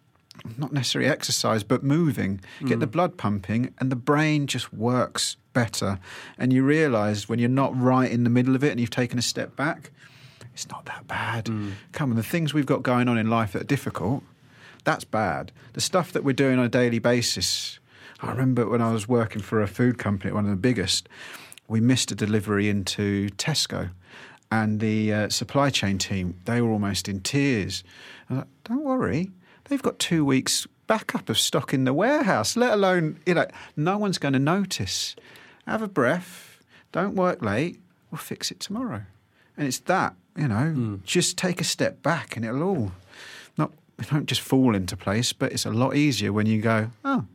[0.58, 2.92] not necessarily exercise, but moving, get the mm.
[2.92, 6.00] blood pumping, and the brain just works better.
[6.38, 9.18] And you realise when you're not right in the middle of it and you've taken
[9.18, 9.92] a step back,
[10.54, 11.46] it's not that bad.
[11.46, 11.74] Mm.
[11.94, 14.24] Come on, the things we've got going on in life that are difficult,
[14.84, 15.52] that's bad.
[15.74, 17.80] The stuff that we're doing on a daily basis.
[18.26, 21.08] I remember when I was working for a food company, one of the biggest,
[21.68, 23.92] we missed a delivery into Tesco.
[24.52, 27.84] And the uh, supply chain team, they were almost in tears.
[28.30, 29.30] Like, don't worry,
[29.66, 33.98] they've got two weeks backup of stock in the warehouse, let alone, you know, no
[33.98, 35.16] one's going to notice.
[35.68, 37.80] Have a breath, don't work late,
[38.12, 39.04] we'll fix it tomorrow.
[39.58, 42.92] And it's that, you know, just take a step back and it'll all
[43.58, 46.92] not it won't just fall into place, but it's a lot easier when you go,
[47.04, 47.26] oh,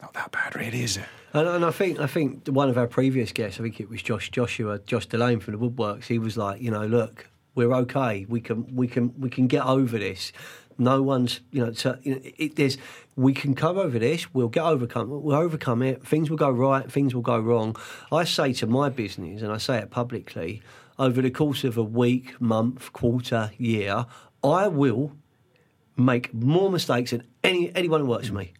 [0.00, 1.04] not that bad, really, is it?
[1.32, 4.02] And, and I think I think one of our previous guests, I think it was
[4.02, 6.04] Josh Joshua, Josh Delane from the Woodworks.
[6.04, 8.26] He was like, you know, look, we're okay.
[8.28, 10.32] We can we can we can get over this.
[10.78, 12.76] No one's, you know, so, you know it, there's
[13.16, 14.32] we can come over this.
[14.34, 15.08] We'll get overcome.
[15.08, 16.06] We'll overcome it.
[16.06, 16.90] Things will go right.
[16.90, 17.76] Things will go wrong.
[18.12, 20.62] I say to my business, and I say it publicly,
[20.98, 24.06] over the course of a week, month, quarter, year,
[24.44, 25.12] I will
[25.96, 28.52] make more mistakes than any anyone who works for me.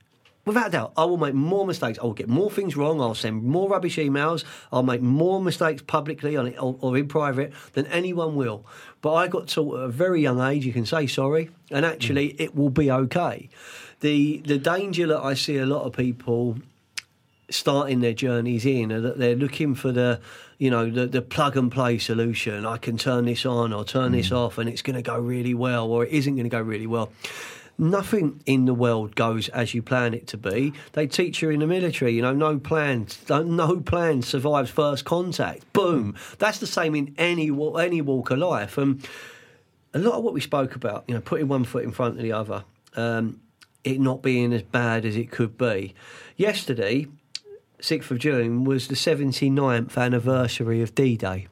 [0.47, 1.99] Without doubt, I will make more mistakes.
[1.99, 3.01] I will get more things wrong.
[3.01, 4.45] I'll send more rubbish emails.
[4.73, 8.65] I'll make more mistakes publicly on it or, or in private than anyone will.
[9.03, 10.65] But I got taught at a very young age.
[10.65, 12.41] You can say sorry, and actually, mm.
[12.41, 13.49] it will be okay.
[14.01, 16.59] The the danger that I see a lot of people
[17.51, 20.21] starting their journeys in are that they're looking for the
[20.59, 24.11] you know the, the plug and play solution i can turn this on or turn
[24.11, 24.37] this mm.
[24.37, 26.89] off and it's going to go really well or it isn't going to go really
[26.89, 27.13] well
[27.79, 31.61] nothing in the world goes as you plan it to be they teach you in
[31.61, 36.95] the military you know no plan no plan survives first contact boom that's the same
[36.95, 39.07] in any any walk of life and
[39.93, 42.23] a lot of what we spoke about you know putting one foot in front of
[42.23, 42.65] the other
[42.97, 43.41] um,
[43.85, 45.95] it not being as bad as it could be
[46.37, 47.07] yesterday
[47.81, 51.47] 6th of June was the 79th anniversary of D Day.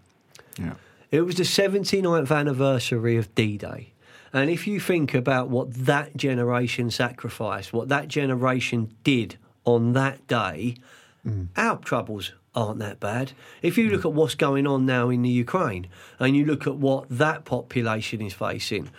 [0.59, 0.75] Yeah.
[1.11, 3.93] It was the 79th anniversary of D Day.
[4.35, 10.27] And if you think about what that generation sacrificed, what that generation did on that
[10.27, 10.77] day,
[11.25, 11.47] mm.
[11.57, 13.31] our troubles aren't that bad.
[13.63, 13.93] If you mm.
[13.93, 15.87] look at what's going on now in the Ukraine
[16.19, 18.91] and you look at what that population is facing,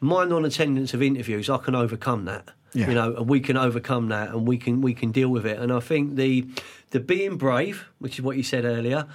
[0.00, 2.48] my non attendance of interviews, I can overcome that.
[2.72, 2.88] Yeah.
[2.88, 5.58] You know, and we can overcome that and we can we can deal with it.
[5.58, 6.46] And I think the
[6.90, 9.06] the being brave, which is what you said earlier,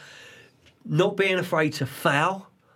[0.86, 1.86] not being afraid to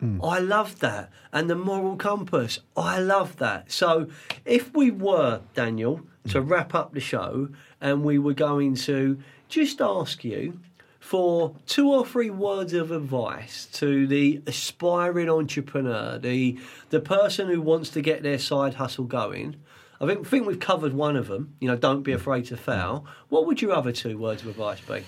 [0.02, 0.24] fail.
[0.24, 1.10] I love that.
[1.32, 3.72] And the moral compass, oh, I love that.
[3.72, 4.08] So
[4.46, 6.50] if we were, Daniel, to mm.
[6.50, 7.50] wrap up the show
[7.82, 9.20] and we were going to
[9.50, 10.60] just ask you
[11.00, 17.62] for two or three words of advice to the aspiring entrepreneur, the the person who
[17.62, 19.56] wants to get their side hustle going.
[20.02, 21.56] I think, think we've covered one of them.
[21.60, 23.06] You know, don't be afraid to fail.
[23.30, 25.04] What would your other two words of advice be?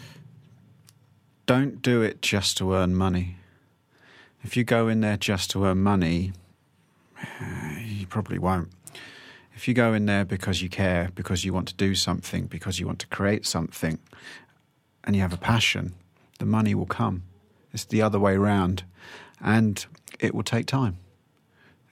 [1.45, 3.38] Don't do it just to earn money.
[4.43, 6.31] If you go in there just to earn money,
[7.21, 8.69] eh, you probably won't.
[9.53, 12.79] If you go in there because you care, because you want to do something, because
[12.79, 13.99] you want to create something,
[15.03, 15.93] and you have a passion,
[16.39, 17.23] the money will come.
[17.73, 18.83] It's the other way round,
[19.41, 19.85] and
[20.19, 20.97] it will take time.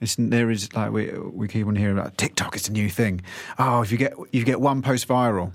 [0.00, 3.20] It's, there is like we we keep on hearing about TikTok is a new thing.
[3.58, 5.52] Oh, if you get you get one post viral,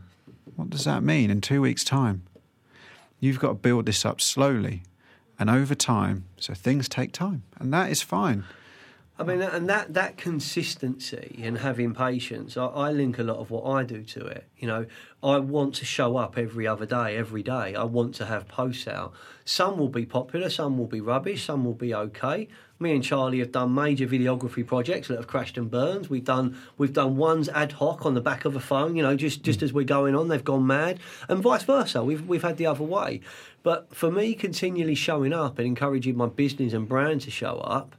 [0.55, 2.23] what does that mean in two weeks' time?
[3.19, 4.83] You've got to build this up slowly
[5.43, 6.23] and over time.
[6.37, 8.45] So things take time, and that is fine.
[9.17, 13.51] I mean, and that that consistency and having patience, I, I link a lot of
[13.51, 14.47] what I do to it.
[14.57, 14.85] You know,
[15.21, 17.75] I want to show up every other day, every day.
[17.75, 19.13] I want to have posts out.
[19.45, 22.47] Some will be popular, some will be rubbish, some will be okay.
[22.79, 26.07] Me and Charlie have done major videography projects that have crashed and burned.
[26.07, 28.95] We've done we've done ones ad hoc on the back of a phone.
[28.95, 30.99] You know, just just as we're going on, they've gone mad,
[31.29, 32.03] and vice versa.
[32.03, 33.21] We've we've had the other way.
[33.61, 37.95] But for me, continually showing up and encouraging my business and brand to show up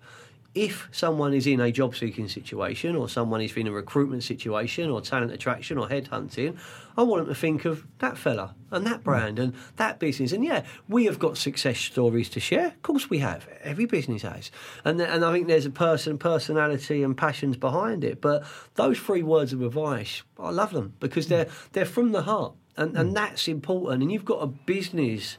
[0.55, 4.89] if someone is in a job seeking situation or someone is in a recruitment situation
[4.89, 6.57] or talent attraction or headhunting,
[6.97, 9.03] I want them to think of that fella and that hmm.
[9.03, 10.31] brand and that business.
[10.31, 12.69] And yeah, we have got success stories to share.
[12.69, 13.49] Of course, we have.
[13.63, 14.53] Every business has.
[14.85, 18.21] And, th- and I think there's a person, personality, and passions behind it.
[18.21, 18.45] But
[18.77, 21.69] those three words of advice, I love them because they're, hmm.
[21.73, 22.55] they're from the heart.
[22.77, 23.15] And, and hmm.
[23.15, 24.03] that's important.
[24.03, 25.37] And you've got a business,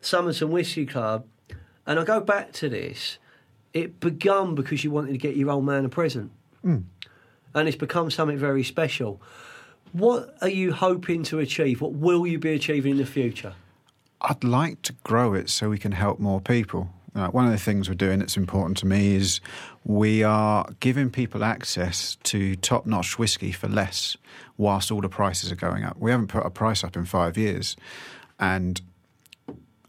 [0.00, 1.26] Somerton Whisky Club.
[1.86, 3.18] And I go back to this
[3.78, 6.30] it begun because you wanted to get your old man a present.
[7.54, 9.20] And it's become something very special.
[9.92, 11.80] What are you hoping to achieve?
[11.80, 13.54] What will you be achieving in the future?
[14.20, 16.90] I'd like to grow it so we can help more people.
[17.14, 19.40] Uh, one of the things we're doing that's important to me is
[19.84, 24.16] we are giving people access to top notch whiskey for less
[24.56, 25.96] whilst all the prices are going up.
[25.98, 27.76] We haven't put a price up in five years.
[28.38, 28.80] And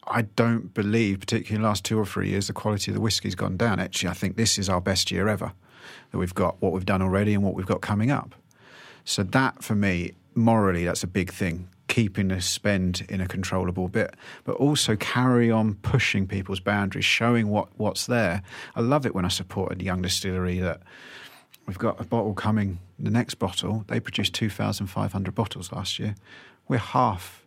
[0.09, 3.01] I don't believe, particularly in the last two or three years, the quality of the
[3.01, 3.79] whiskey's gone down.
[3.79, 5.53] Actually, I think this is our best year ever
[6.11, 8.35] that we've got what we've done already and what we've got coming up.
[9.05, 13.89] So, that for me, morally, that's a big thing keeping the spend in a controllable
[13.89, 18.41] bit, but also carry on pushing people's boundaries, showing what, what's there.
[18.75, 20.81] I love it when I support a young distillery that
[21.65, 26.15] we've got a bottle coming, the next bottle, they produced 2,500 bottles last year.
[26.67, 27.43] We're half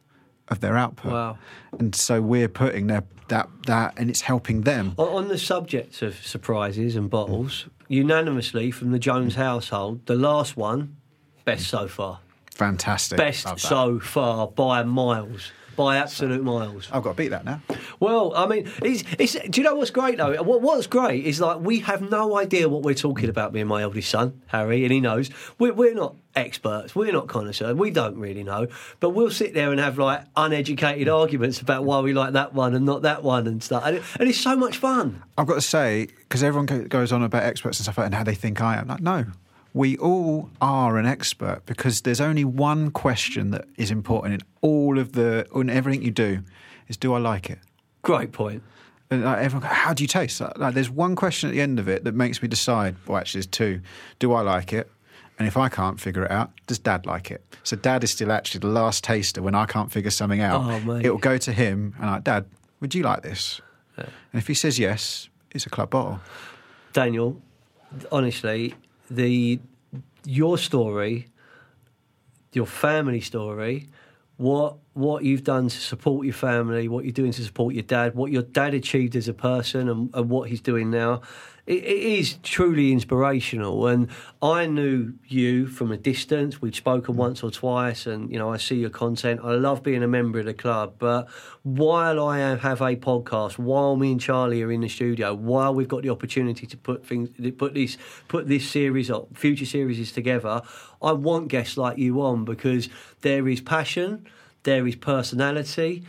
[0.49, 1.12] of their output.
[1.12, 1.38] Wow.
[1.78, 4.95] And so we're putting their, that, that, and it's helping them.
[4.99, 10.57] On- On the subject of surprises and bottles, unanimously from the Jones household, the last
[10.57, 10.97] one,
[11.45, 12.20] best so far.
[12.55, 13.16] Fantastic.
[13.18, 15.53] Best so far by miles.
[15.76, 16.88] By absolute miles.
[16.92, 17.60] I've got to beat that now.
[18.00, 20.42] Well, I mean, it's, it's, do you know what's great though?
[20.42, 23.52] What, what's great is like we have no idea what we're talking about.
[23.52, 25.30] Me and my eldest son, Harry, and he knows.
[25.58, 26.94] We're, we're not experts.
[26.94, 27.74] We're not connoisseurs.
[27.74, 28.68] We don't really know.
[29.00, 32.74] But we'll sit there and have like uneducated arguments about why we like that one
[32.74, 33.82] and not that one and stuff.
[33.84, 35.22] And, it, and it's so much fun.
[35.36, 38.14] I've got to say, because everyone goes on about experts and stuff like that and
[38.14, 38.88] how they think I am.
[38.88, 39.26] Like, no,
[39.74, 44.98] we all are an expert because there's only one question that is important in all
[44.98, 46.42] of the, in everything you do,
[46.88, 47.58] is do I like it?
[48.02, 48.62] Great point.
[49.10, 50.40] And like, everyone, go, how do you taste?
[50.40, 52.96] Like, like, there's one question at the end of it that makes me decide.
[53.06, 53.80] Well, actually, there's two.
[54.18, 54.90] Do I like it?
[55.38, 57.42] And if I can't figure it out, does Dad like it?
[57.62, 60.62] So Dad is still actually the last taster when I can't figure something out.
[60.86, 62.44] Oh, it will go to him and like, Dad,
[62.80, 63.60] would you like this?
[63.96, 66.20] And if he says yes, it's a club bottle.
[66.92, 67.40] Daniel,
[68.10, 68.74] honestly,
[69.11, 69.61] the
[70.24, 71.26] your story,
[72.53, 73.88] your family story,
[74.36, 78.14] what what you've done to support your family, what you're doing to support your dad,
[78.14, 81.22] what your dad achieved as a person, and, and what he's doing now,
[81.66, 83.86] it, it is truly inspirational.
[83.86, 84.08] And
[84.40, 86.60] I knew you from a distance.
[86.60, 87.18] We'd spoken mm.
[87.18, 89.40] once or twice, and you know I see your content.
[89.44, 91.28] I love being a member of the club, but
[91.62, 95.88] while I have a podcast, while me and Charlie are in the studio, while we've
[95.88, 97.96] got the opportunity to put things, put this,
[98.26, 100.62] put this series up, future series together,
[101.00, 102.88] I want guests like you on because
[103.20, 104.26] there is passion,
[104.64, 106.04] there is personality,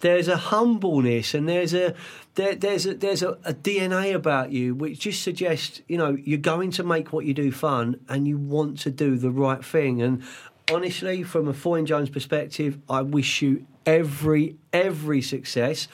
[0.00, 1.94] there's a humbleness, and there's a
[2.34, 6.38] there, there's a there's a, a DNA about you which just suggests you know you're
[6.38, 10.02] going to make what you do fun, and you want to do the right thing.
[10.02, 10.22] And
[10.70, 15.88] honestly, from a Foyne Jones perspective, I wish you every every success.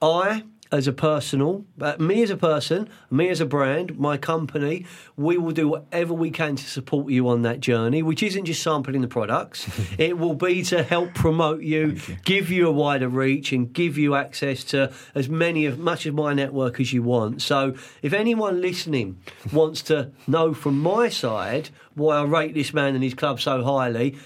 [0.00, 4.86] I as a personal, uh, me as a person, me as a brand, my company,
[5.16, 8.62] we will do whatever we can to support you on that journey, which isn't just
[8.62, 9.68] sampling the products.
[9.98, 14.14] it will be to help promote you, give you a wider reach, and give you
[14.14, 17.42] access to as many of much of my network as you want.
[17.42, 19.20] So, if anyone listening
[19.52, 23.64] wants to know from my side why I rate this man and his club so
[23.64, 24.16] highly,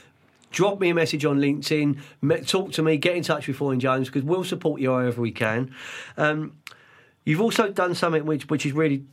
[0.54, 4.08] drop me a message on LinkedIn, talk to me, get in touch with Foyne Jones
[4.08, 5.74] because we'll support you however we can.
[6.16, 6.56] Um,
[7.24, 9.04] you've also done something which which is really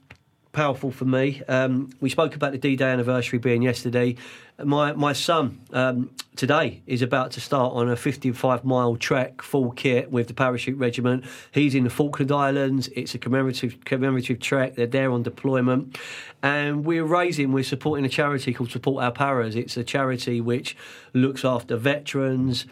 [0.51, 1.41] powerful for me.
[1.47, 4.15] Um, we spoke about the D-Day anniversary being yesterday.
[4.63, 9.71] My my son um, today is about to start on a 55 mile trek, full
[9.71, 11.25] kit with the parachute regiment.
[11.51, 12.89] He's in the Falkland Islands.
[12.89, 14.75] It's a commemorative commemorative trek.
[14.75, 15.97] They're there on deployment,
[16.43, 17.53] and we're raising.
[17.53, 19.55] We're supporting a charity called Support Our Paras.
[19.55, 20.77] It's a charity which
[21.13, 22.65] looks after veterans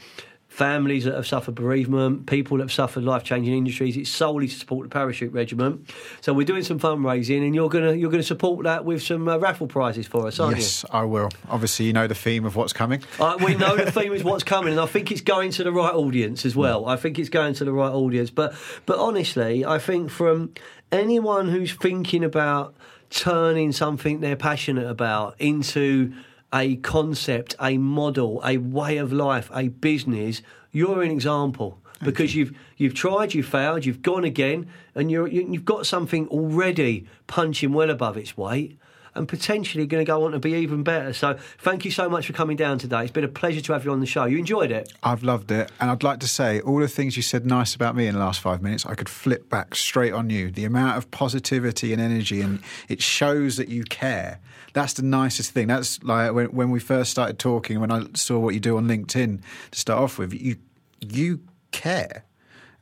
[0.50, 3.96] families that have suffered bereavement, people that have suffered life changing injuries.
[3.96, 5.90] It's solely to support the parachute regiment.
[6.22, 9.38] So we're doing some fundraising, and you're gonna you're gonna support that with some uh,
[9.38, 10.64] raffle prizes for us, aren't you?
[10.64, 11.30] Yes, I will.
[11.48, 13.02] Obviously, you know the theme of what's coming.
[13.20, 15.72] Uh, we know the theme is what's coming, and I think it's going to the
[15.72, 16.88] right audience as well.
[16.88, 18.32] I think it's going to the right audience.
[18.32, 18.54] But
[18.86, 20.54] but honestly, I think from
[20.92, 22.76] anyone who's thinking about
[23.12, 26.14] turning something they're passionate about into
[26.54, 30.42] a concept, a model, a way of life, a business,
[30.72, 35.48] you're an example because you've you've tried, you've failed, you've gone again, and you're you,
[35.50, 38.78] you've got something already punching well above its weight.
[39.20, 41.12] And potentially going to go on to be even better.
[41.12, 43.04] So, thank you so much for coming down today.
[43.04, 44.24] It's been a pleasure to have you on the show.
[44.24, 44.94] You enjoyed it?
[45.04, 45.72] I've loved it.
[45.82, 48.20] And I'd like to say all the things you said nice about me in the
[48.22, 50.50] last five minutes, I could flip back straight on you.
[50.52, 54.40] The amount of positivity and energy, and it shows that you care.
[54.74, 55.68] That's the nicest thing.
[55.68, 58.88] That's like when, when we first started talking, when I saw what you do on
[58.88, 59.42] LinkedIn
[59.72, 60.56] to start off with, you,
[61.02, 61.42] you
[61.72, 62.24] care.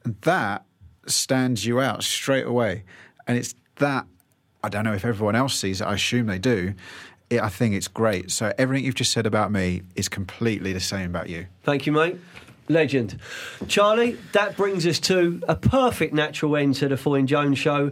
[0.04, 0.66] And that
[1.08, 2.84] stands you out straight away.
[3.26, 4.06] And it's that,
[4.64, 6.74] I don't know if everyone else sees it, I assume they do.
[7.30, 8.32] It, I think it's great.
[8.32, 11.48] So everything you've just said about me is completely the same about you.
[11.64, 12.18] Thank you, mate.
[12.70, 13.20] Legend.
[13.68, 17.92] Charlie, that brings us to a perfect natural end to the Foyne Jones show.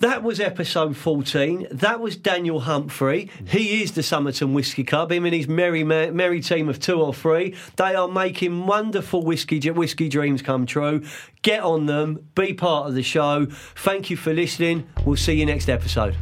[0.00, 1.66] That was episode 14.
[1.72, 3.30] That was Daniel Humphrey.
[3.48, 5.10] He is the Somerton Whisky Club.
[5.10, 7.56] Him and his merry, merry team of two or three.
[7.74, 11.02] They are making wonderful whiskey, whiskey dreams come true.
[11.42, 12.28] Get on them.
[12.36, 13.46] Be part of the show.
[13.74, 14.86] Thank you for listening.
[15.04, 16.14] We'll see you next episode.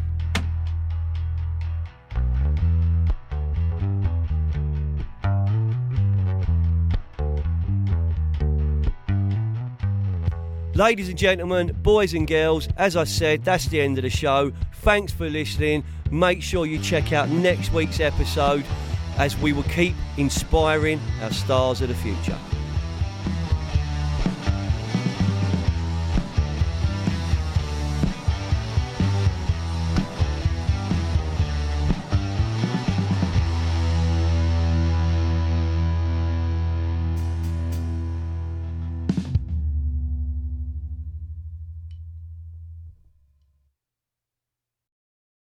[10.77, 14.53] Ladies and gentlemen, boys and girls, as I said, that's the end of the show.
[14.83, 15.83] Thanks for listening.
[16.11, 18.63] Make sure you check out next week's episode
[19.17, 22.37] as we will keep inspiring our stars of the future.